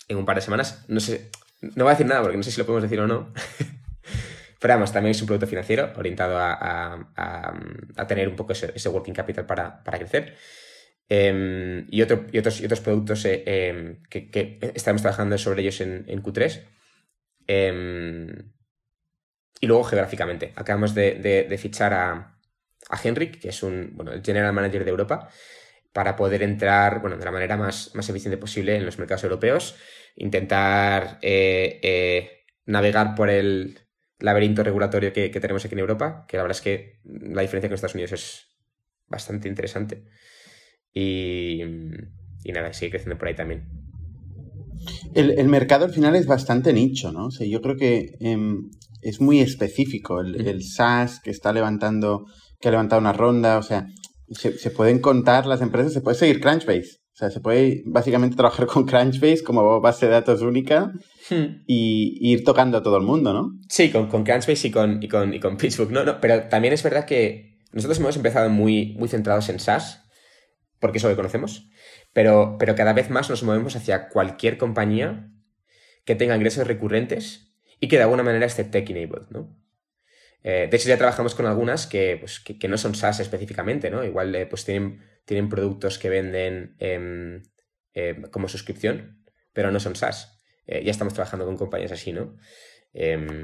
[0.10, 0.84] un par de semanas.
[0.90, 1.30] No sé,
[1.62, 3.34] no voy a decir nada porque no sé si lo podemos decir o no.
[4.60, 9.46] Pero vamos, también es un producto financiero orientado a, tener un poco ese, working capital
[9.46, 10.36] para, crecer.
[11.10, 16.64] Em, y, otros, otros productos eh, em, que, estamos trabajando sobre ellos en, Q3.
[17.46, 18.52] Em,
[19.60, 20.54] y luego geográficamente.
[20.56, 22.40] Acabamos de, fichar a,
[22.90, 25.30] a Henrik, que es un, bueno, el General Manager de Europa,
[25.94, 29.76] para poder entrar bueno, de la manera más, más eficiente posible en los mercados europeos,
[30.18, 33.80] intentar eh, eh, navegar por el
[34.20, 37.76] laberinto regulatorio que, tenemos aquí en Europa, que la verdad es que la diferencia con
[37.76, 38.48] Estados Unidos es
[39.08, 40.04] bastante interesante.
[40.94, 41.62] Y,
[42.46, 43.68] nada, sigue creciendo por ahí también.
[45.14, 47.28] El, mercado al final es bastante nicho, ¿no?
[47.28, 48.70] O sea, yo creo que em,
[49.02, 50.22] es muy específico.
[50.22, 52.26] El, el, SaaS que está levantando,
[52.60, 53.88] que ha levantado una ronda, o sea,
[54.30, 57.00] se, pueden contar las empresas, se puede seguir Crunchbase.
[57.18, 60.94] O sea, se puede básicamente trabajar con Crunchbase como base de datos única
[61.32, 61.64] hmm.
[61.66, 63.60] y, ir tocando a todo el mundo, ¿no?
[63.68, 65.90] Sí, con, con Crunchbase y con, y con, y con PitchBook.
[65.90, 70.08] No, no, pero también es verdad que nosotros hemos empezado muy, muy centrados en SaaS,
[70.80, 71.68] porque es lo que conocemos,
[72.14, 75.32] pero, pero cada vez más nos movemos hacia cualquier compañía
[76.06, 79.58] que tenga ingresos recurrentes y que de alguna manera esté tech-enabled, ¿no?
[80.44, 84.04] Eh, de hecho, ya trabajamos con algunas que, pues, que, no son SaaS específicamente, ¿no?
[84.04, 87.44] Igual eh, pues tienen, tienen productos que venden em,
[87.94, 89.22] em, como suscripción,
[89.52, 90.40] pero no son SaaS.
[90.66, 92.38] Eh, ya estamos trabajando con compañías así, ¿no?
[92.94, 93.44] Em,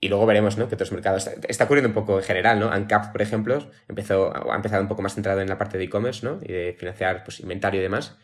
[0.00, 0.68] y luego veremos, ¿no?
[0.68, 1.28] Que otros mercados.
[1.46, 2.70] Está, ocurriendo un poco en general, ¿no?
[2.70, 6.24] ANCAP, por ejemplo, empezó, ha empezado un poco más centrado en la parte de e-commerce,
[6.24, 6.38] ¿no?
[6.42, 8.16] Y de financiar pues, inventario y demás.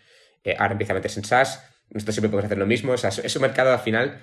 [0.59, 1.62] ahora empieza a meterse en SaaS.
[1.90, 2.92] Nosotros siempre podemos hacer lo mismo.
[2.92, 4.18] O sea, es un mercado al final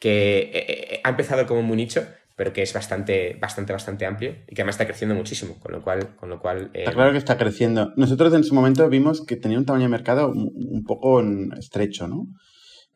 [0.00, 2.04] que ha empezado como muy nicho,
[2.36, 5.82] pero que es bastante, bastante, bastante amplio y que además está creciendo muchísimo, con lo
[5.82, 6.14] cual...
[6.16, 7.92] Con lo cual Está claro que está creciendo.
[7.96, 11.22] Nosotros en su momento vimos que tenía un tamaño de mercado un poco
[11.58, 12.26] estrecho, ¿no?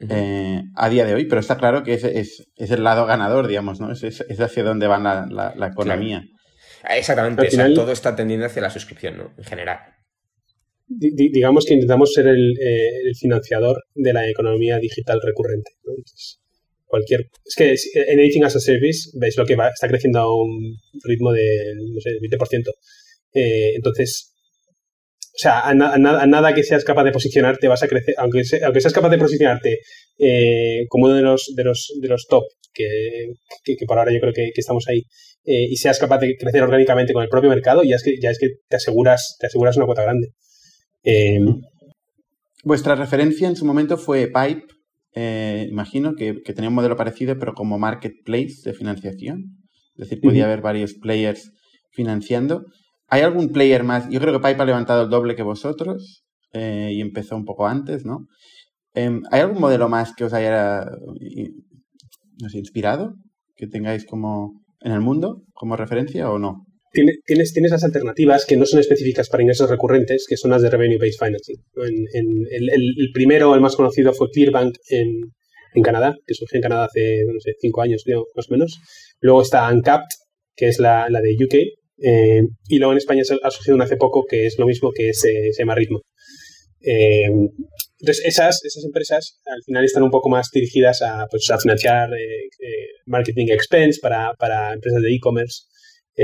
[0.09, 3.49] Eh, a día de hoy, pero está claro que es, es, es el lado ganador,
[3.49, 3.93] digamos, ¿no?
[3.93, 6.25] Es, es hacia donde va la, la, economía.
[6.89, 9.35] Exactamente, todo está tendiendo hacia la suscripción, ¿no?
[9.37, 9.79] En general.
[10.89, 15.73] digamos que intentamos ser el, eh, el, financiador de la economía digital recurrente.
[15.85, 15.93] ¿no?
[16.91, 17.31] Cualquier...
[17.45, 20.77] Es que en Anything as a Service veis lo que va, está creciendo a un
[21.05, 22.69] ritmo de, no sé, 20%.
[23.33, 24.35] Eh, entonces,
[25.33, 28.93] o sea, a, nada que seas capaz de posicionarte vas a crecer, aunque, aunque seas
[28.93, 29.79] capaz de posicionarte
[30.19, 32.89] eh, como uno de los, de los, de los top, que,
[33.65, 35.03] que, por ahora yo creo que, estamos ahí,
[35.45, 38.31] eh, y seas capaz de crecer orgánicamente con el propio mercado, ya es que, ya
[38.31, 40.29] es que te, aseguras, te aseguras una cuota grande.
[42.63, 44.67] Vuestra referencia en su momento fue Pipe,
[45.15, 49.57] eh, imagino que, tenía un modelo parecido, pero como marketplace de financiación.
[49.97, 51.53] Es decir, podía haber varios players
[51.91, 52.65] financiando.
[53.09, 54.09] ¿Hay algún player más?
[54.09, 57.67] Yo creo que Pipe ha levantado el doble que vosotros eh, y empezó un poco
[57.67, 58.27] antes, ¿no?
[58.95, 60.85] Em, ¿Hay algún modelo más que os haya
[62.55, 63.15] inspirado?
[63.57, 66.67] Que tengáis como en el mundo como referencia o no?
[66.93, 70.71] Tienes, tienes las alternativas que no son específicas para ingresos recurrentes, que son las de
[70.71, 71.57] Revenue Based Financing.
[72.13, 77.41] El, primero, el más conocido, fue Clearbank en, Canadá, que surgió en Canadá hace, no
[77.41, 78.81] sé, cinco años, creo, más o menos.
[79.21, 80.09] Luego está Uncapped,
[80.57, 81.55] que es la, de UK.
[82.03, 85.11] Eh, y luego en España ha surgido una hace poco que es lo mismo, que
[85.11, 86.01] es, eh, se llama Ritmo.
[86.83, 87.29] Eh,
[88.01, 92.09] entonces, esas, esas empresas al final están un poco más dirigidas a, pues, a financiar
[93.07, 95.65] marketing expense para empresas de e-commerce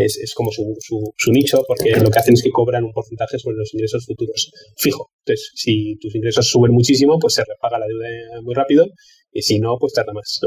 [0.05, 3.38] es, es como su, su, nicho, porque lo que hacen es que cobran un porcentaje
[3.38, 5.11] sobre los ingresos futuros fijo.
[5.24, 8.86] Entonces, si tus ingresos suben muchísimo, pues se repaga la deuda muy rápido,
[9.32, 10.40] y si no, pues tarda más.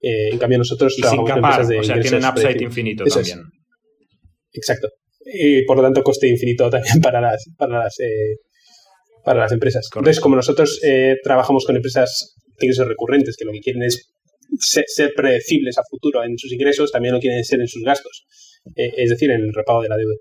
[0.00, 3.40] Eh, en cambio, nosotros y trabajamos sin capar, de o sea, tienen upside infinito también.
[4.52, 4.88] Exacto.
[5.26, 8.36] Y por lo tanto, coste infinito también para las, para las, eh,
[9.24, 9.86] para las empresas.
[9.94, 14.14] Entonces, como nosotros eh, trabajamos con empresas de ingresos recurrentes, que lo que quieren es
[14.58, 18.26] ser, predecibles a futuro en sus ingresos, también lo quieren ser en sus gastos,
[18.76, 20.14] eh, es decir, en el repago de la deuda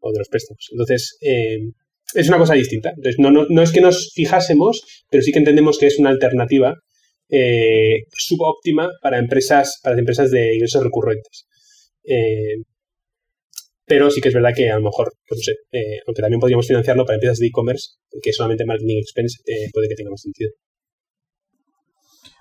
[0.00, 0.68] o de los préstamos.
[0.70, 1.58] Entonces, eh,
[2.14, 2.90] es una cosa distinta.
[2.90, 6.10] Entonces, no, no, no, es que nos fijásemos, pero sí que entendemos que es una
[6.10, 6.74] alternativa
[8.16, 11.48] subóptima para empresas, para empresas de ingresos recurrentes.
[13.86, 16.40] Pero sí que es verdad que a lo mejor, pues no sé, eh, aunque también
[16.40, 20.20] podríamos financiarlo para empresas de e-commerce, que solamente marketing expense eh, puede que tenga más
[20.20, 20.50] sentido.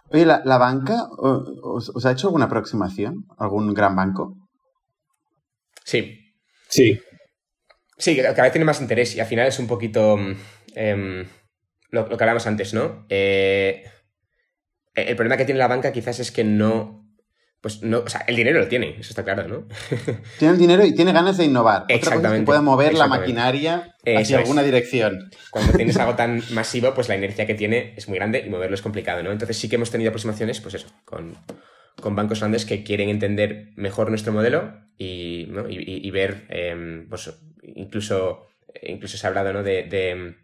[0.09, 3.25] Oye, ¿la, banca os, ha hecho alguna aproximación?
[3.37, 4.35] ¿Algún gran banco?
[5.85, 6.33] Sí.
[6.67, 6.99] Sí.
[7.97, 10.35] Sí, cada vez tiene más interés y al final es un poquito mm,
[10.75, 11.25] em,
[11.91, 13.05] lo, que hablábamos antes, ¿no?
[13.07, 13.85] Eh,
[14.95, 17.05] el problema que tiene la banca quizás es que no
[17.65, 19.67] pues no, o sea, el dinero lo tiene, eso está claro, ¿no?
[20.37, 21.85] tiene el dinero y tiene ganas de innovar.
[21.87, 22.41] Exactamente.
[22.41, 25.31] que puede mover la maquinaria hacia alguna dirección.
[25.49, 28.75] Cuando tienes algo tan masivo, pues la inercia que tiene es muy grande y moverlo
[28.75, 29.31] es complicado, ¿no?
[29.31, 31.35] Entonces sí que hemos tenido aproximaciones, pues eso, con,
[32.03, 37.31] bancos grandes que quieren entender mejor nuestro modelo y, ver, em, pues
[37.63, 38.47] incluso,
[38.81, 39.63] incluso se ha hablado, ¿no?
[39.63, 40.35] De, de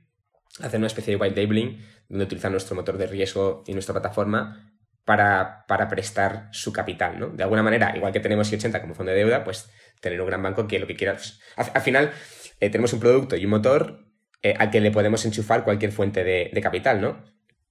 [0.59, 4.71] hacer una especie de white labeling donde utilizar nuestro motor de riesgo y nuestra plataforma
[5.05, 7.27] para, prestar su capital, ¿no?
[7.27, 10.41] De alguna manera, igual que tenemos I80 como fondo de deuda, pues tener un gran
[10.41, 11.13] banco que lo que quiera...
[11.13, 12.11] Pues, al, final,
[12.59, 14.05] eh, tenemos un producto y un motor
[14.41, 17.23] eh, al que le podemos enchufar cualquier fuente de, capital, ¿no?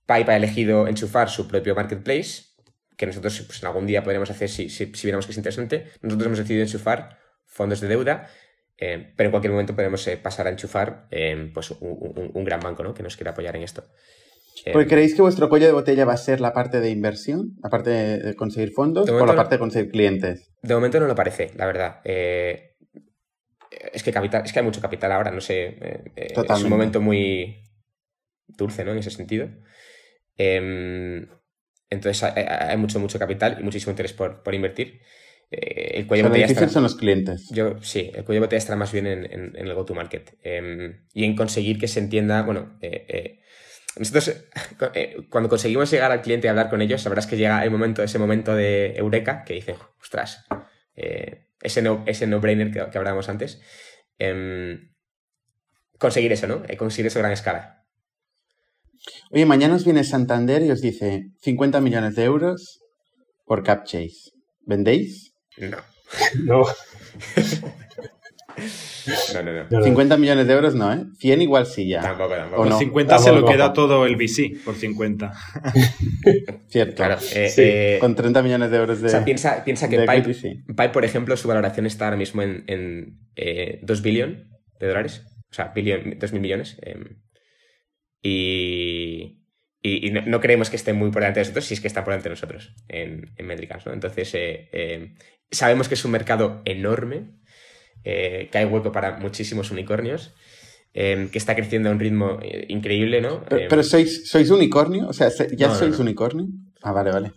[0.06, 2.49] Pipe ha elegido enchufar su propio marketplace,
[3.00, 5.86] que nosotros pues, en algún día podríamos hacer si, si, viéramos que es interesante.
[6.02, 8.28] Nosotros hemos decidido enchufar fondos de deuda,
[8.76, 11.08] eh, pero en cualquier momento podemos pasar a enchufar
[11.54, 12.92] pues, un, un, gran banco ¿no?
[12.92, 13.84] que nos quiera apoyar en esto.
[14.70, 17.70] Porque creéis que vuestro cuello de botella va a ser la parte de inversión, la
[17.70, 20.52] parte de conseguir fondos o la parte de conseguir clientes.
[20.60, 22.00] De momento no lo parece, la verdad.
[22.04, 22.76] Eh,
[23.94, 25.78] es que capital, es que hay mucho capital ahora, no sé.
[25.80, 27.62] Eh, eh, es un momento muy
[28.46, 28.92] dulce, ¿no?
[28.92, 29.48] En ese sentido.
[31.90, 35.00] Entonces hay, mucho, mucho capital y muchísimo interés por, invertir.
[35.50, 37.48] el cuello de botella son los clientes.
[37.50, 41.78] Yo, sí, el cuello botella estará más bien en, el go-to-market em, y en conseguir
[41.78, 42.78] que se entienda, bueno,
[43.96, 44.44] nosotros,
[44.94, 48.02] eh, cuando conseguimos llegar al cliente y hablar con ellos, sabrás que llega el momento,
[48.02, 50.46] ese momento de eureka que dicen, ostras,
[50.94, 53.60] eh, ese no-brainer ese no que, que hablábamos antes.
[54.18, 54.92] Em,
[55.98, 56.62] conseguir eso, ¿no?
[56.68, 57.79] Eh, conseguir eso a gran escala.
[59.30, 62.80] Oye, mañana os viene Santander y os dice 50 millones de euros
[63.46, 64.32] por CapChase.
[64.66, 65.32] ¿Vendéis?
[66.44, 66.64] No.
[66.64, 66.64] No.
[69.34, 69.82] No, no, no.
[69.84, 71.04] 50 millones de euros no, ¿eh?
[71.18, 72.02] 100 igual sí ya.
[72.02, 72.64] Tampoco, tampoco.
[72.64, 75.32] Por 50 se lo queda todo el VC, por 50.
[76.68, 76.96] Cierto.
[76.96, 77.18] Claro.
[77.32, 79.06] Eh, eh, con 30 millones de euros de.
[79.06, 83.18] O sea, piensa, piensa que Pipe, por ejemplo, su valoración está ahora mismo en, en
[83.36, 84.46] eh, 2 billones
[84.78, 85.22] de dólares.
[85.50, 86.76] O sea, billion, 2 mil millones.
[88.22, 89.36] Y.
[89.82, 92.12] Y, no, creemos que esté muy por delante de nosotros, si es que está por
[92.12, 93.94] delante de nosotros en, en métricas, ¿no?
[93.94, 95.14] Entonces, eh, em,
[95.50, 97.30] sabemos que es un mercado enorme,
[98.04, 100.34] eh, que hay hueco para muchísimos unicornios,
[100.92, 103.44] eh, que está creciendo a un ritmo eh, increíble, ¿no?
[103.48, 106.46] Pero, sois, sois unicornio, o sea, ¿ya sois unicornio?
[106.82, 107.32] Ah, vale, vale.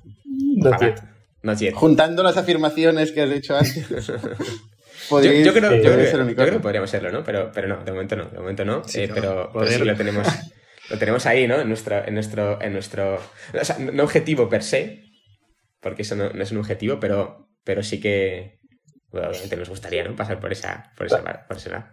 [1.44, 3.88] No Juntando las afirmaciones que has hecho antes.
[5.12, 5.72] yo, yo, creo,
[6.52, 7.24] que podríamos serlo, ¿no?
[7.24, 8.82] Pero, pero no, de momento no, de momento no.
[9.14, 10.26] pero, sí lo tenemos,
[10.90, 11.60] lo tenemos ahí, ¿no?
[11.60, 13.16] En nuestro, en nuestro, en nuestro.
[13.16, 15.04] O sea, no objetivo per se,
[15.80, 18.60] porque eso no, no es un objetivo, pero, pero sí que,
[19.12, 20.16] obviamente nos gustaría ¿no?
[20.16, 21.86] pasar por esa, por esa, por ese lado.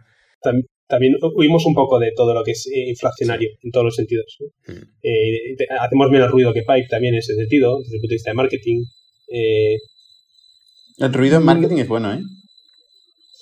[0.89, 4.39] También, huimos un poco de todo lo que es eh, inflacionario en todos los sentidos.
[4.67, 4.73] Mm.
[5.03, 8.31] Eh, hacemos menos ruido que Pipe también en ese sentido, desde el punto de vista
[8.31, 8.85] de marketing.
[9.29, 9.77] Eh,
[10.99, 12.21] el ruido en marketing es bueno, ¿eh?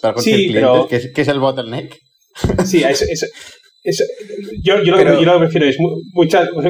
[0.03, 1.97] Para conseguir clientes, que, es, el bottleneck.
[2.65, 3.27] Sí, eso,
[4.63, 5.77] yo, yo, lo, yo, lo, que prefiero es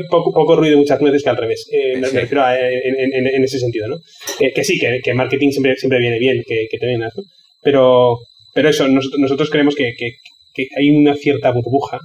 [0.08, 1.66] poco, poco, ruido muchas veces que al revés.
[1.72, 3.96] Eh, me, refiero a, en, en, ese sentido, ¿no?
[4.40, 7.22] Eh, que sí, que, que, marketing siempre, siempre viene bien, que, que te vengas, ¿no?
[7.62, 8.18] Pero,
[8.54, 11.98] pero eso, nosotros, nosotros creemos que, que, hay una cierta burbuja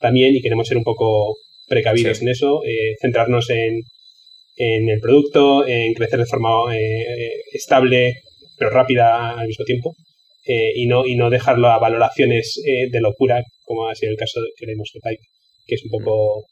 [0.00, 3.82] también y queremos ser un poco precavidos en eso, eh, centrarnos en,
[4.56, 6.74] en el producto, en crecer de forma
[7.52, 8.14] estable
[8.58, 9.94] pero rápida al mismo tiempo.
[10.48, 14.66] Y, no, y no dejarlo a valoraciones de locura como ha sido el caso que
[14.66, 15.22] de Pipe,
[15.66, 16.44] que es un poco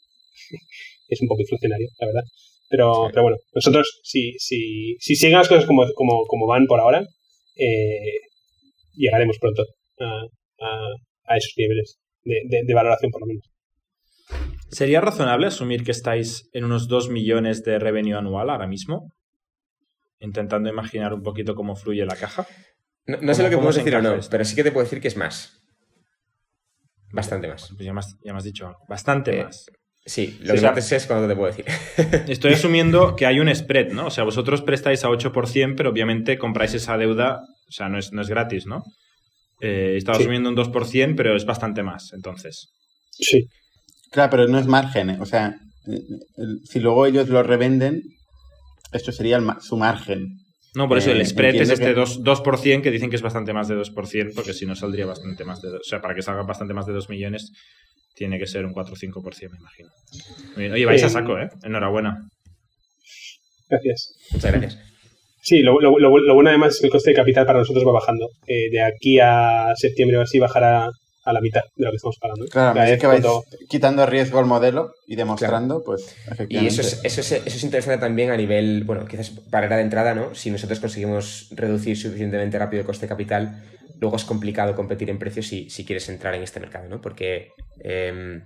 [1.07, 2.23] es un poco inflacionario, la verdad.
[2.69, 6.79] Pero, pero bueno, nosotros, si, si, si siguen las cosas como, como, como van por
[6.79, 7.05] ahora,
[7.55, 8.19] eh,
[8.93, 9.63] llegaremos pronto
[9.99, 10.23] a,
[11.25, 13.49] a, esos niveles de, de, valoración, por lo menos.
[14.69, 19.13] ¿Sería razonable asumir que estáis en unos 2 millones de revenue anual ahora mismo?
[20.19, 22.45] Intentando imaginar un poquito cómo fluye la caja.
[23.07, 25.07] No, sé lo que podemos decir o no, pero sí que te puedo decir que
[25.07, 25.53] es más.
[27.11, 27.69] Bastante más.
[27.75, 28.79] Pues ya me has, ya me has dicho algo.
[28.89, 29.65] Bastante Eh, más.
[30.05, 31.65] Sí, lo Sí, que o no te sé es cuando te puedo decir.
[32.29, 34.07] Estoy asumiendo que hay un spread, ¿no?
[34.07, 38.11] O sea, vosotros prestáis a 8%, pero obviamente compráis esa deuda, o sea, no es,
[38.13, 38.83] no es gratis, ¿no?
[39.59, 40.23] Eh, estaba Sí.
[40.23, 42.69] asumiendo un 2%, pero es bastante más, entonces.
[43.11, 43.47] Sí.
[44.11, 45.17] Claro, pero no es margen, ¿eh?
[45.19, 45.55] o sea,
[46.63, 48.01] si luego ellos lo revenden,
[48.93, 50.37] esto sería el ma- su margen.
[50.77, 53.21] No, por eso Eh, el spread es este que- 2%, 2% que dicen que es
[53.21, 55.69] bastante más de 2%, porque si no saldría bastante más de...
[55.69, 57.51] do- O sea, para que salga bastante más de 2 millones,
[58.15, 59.89] tiene que ser un 4 o 5%, me imagino.
[60.55, 60.71] Muy bien.
[60.73, 61.49] Oye, vais a Eh, saco, ¿eh?
[61.63, 62.11] Enhorabuena.
[63.69, 64.13] Gracias.
[64.31, 64.79] Muchas gracias.
[65.41, 67.85] Sí, lo, lo- lo- lo bueno además es que el coste de capital para nosotros
[67.87, 68.27] va bajando.
[68.47, 70.89] Eh, de aquí a septiembre o así bajará
[71.29, 72.45] a la mitad de lo que estamos pagando.
[72.47, 76.15] Claro, a Cada medida vez que vais cuando- quitando riesgo al modelo y demostrando, pues
[76.49, 79.83] Y eso es, eso, es, eso es interesante también a nivel, bueno, quizás barrera de
[79.83, 80.33] entrada, ¿no?
[80.35, 83.63] Si nosotros conseguimos reducir suficientemente rápido el coste de capital,
[83.99, 87.01] luego es complicado competir en precios si, si quieres entrar en este mercado, ¿no?
[87.01, 87.51] Porque,
[87.83, 88.43] em,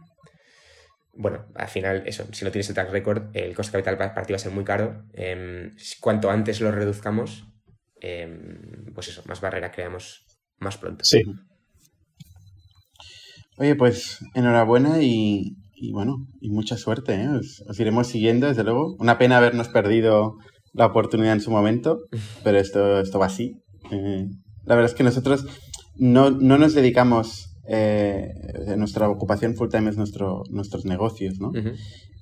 [1.13, 4.13] bueno, al final, eso, si no tienes el track record, el coste de capital pa-
[4.15, 5.03] para ti va a ser muy caro.
[5.13, 7.43] Em, cuanto antes lo reduzcamos,
[7.99, 10.25] em, pues eso, más barrera creamos
[10.59, 11.03] más pronto.
[11.03, 11.21] Sí.
[13.57, 17.15] Oye, pues enhorabuena y, y bueno, y mucha suerte.
[17.15, 17.27] ¿eh?
[17.27, 18.95] Os, os iremos siguiendo, desde luego.
[18.99, 20.35] Una pena habernos perdido
[20.73, 21.99] la oportunidad en su momento,
[22.43, 23.61] pero esto, esto va así.
[23.91, 24.27] Eh,
[24.65, 25.45] la verdad es que nosotros
[25.95, 28.29] no, no nos dedicamos, eh,
[28.77, 31.51] nuestra ocupación full time es nuestro, nuestros negocios, ¿no?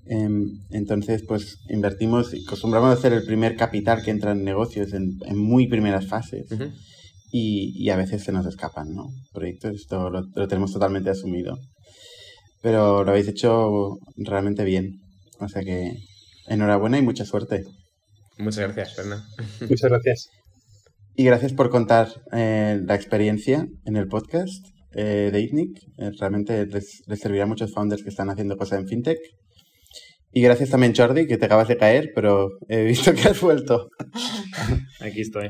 [0.06, 4.94] Em, entonces, pues invertimos y acostumbramos a hacer el primer capital que entra en negocios
[4.94, 6.48] en, en muy primeras fases.
[7.32, 9.08] Y, y a veces se nos escapan, ¿no?
[9.34, 11.58] Proyectos, esto lo, lo tenemos totalmente asumido.
[12.62, 15.00] Pero lo habéis hecho realmente bien.
[15.40, 15.94] O sea que
[16.48, 17.64] enhorabuena y mucha suerte.
[18.38, 19.24] Muchas gracias, Fernando.
[19.70, 20.30] Muchas gracias.
[21.16, 25.78] Y gracias por contar eh, la experiencia en el podcast eh, de ITNIC.
[25.98, 29.20] Eh, realmente les, les servirá a muchos founders que están haciendo cosas en FinTech.
[30.32, 33.90] Y gracias también, Jordi, que te acabas de caer, pero he visto que has vuelto.
[35.02, 35.50] Aquí estoy.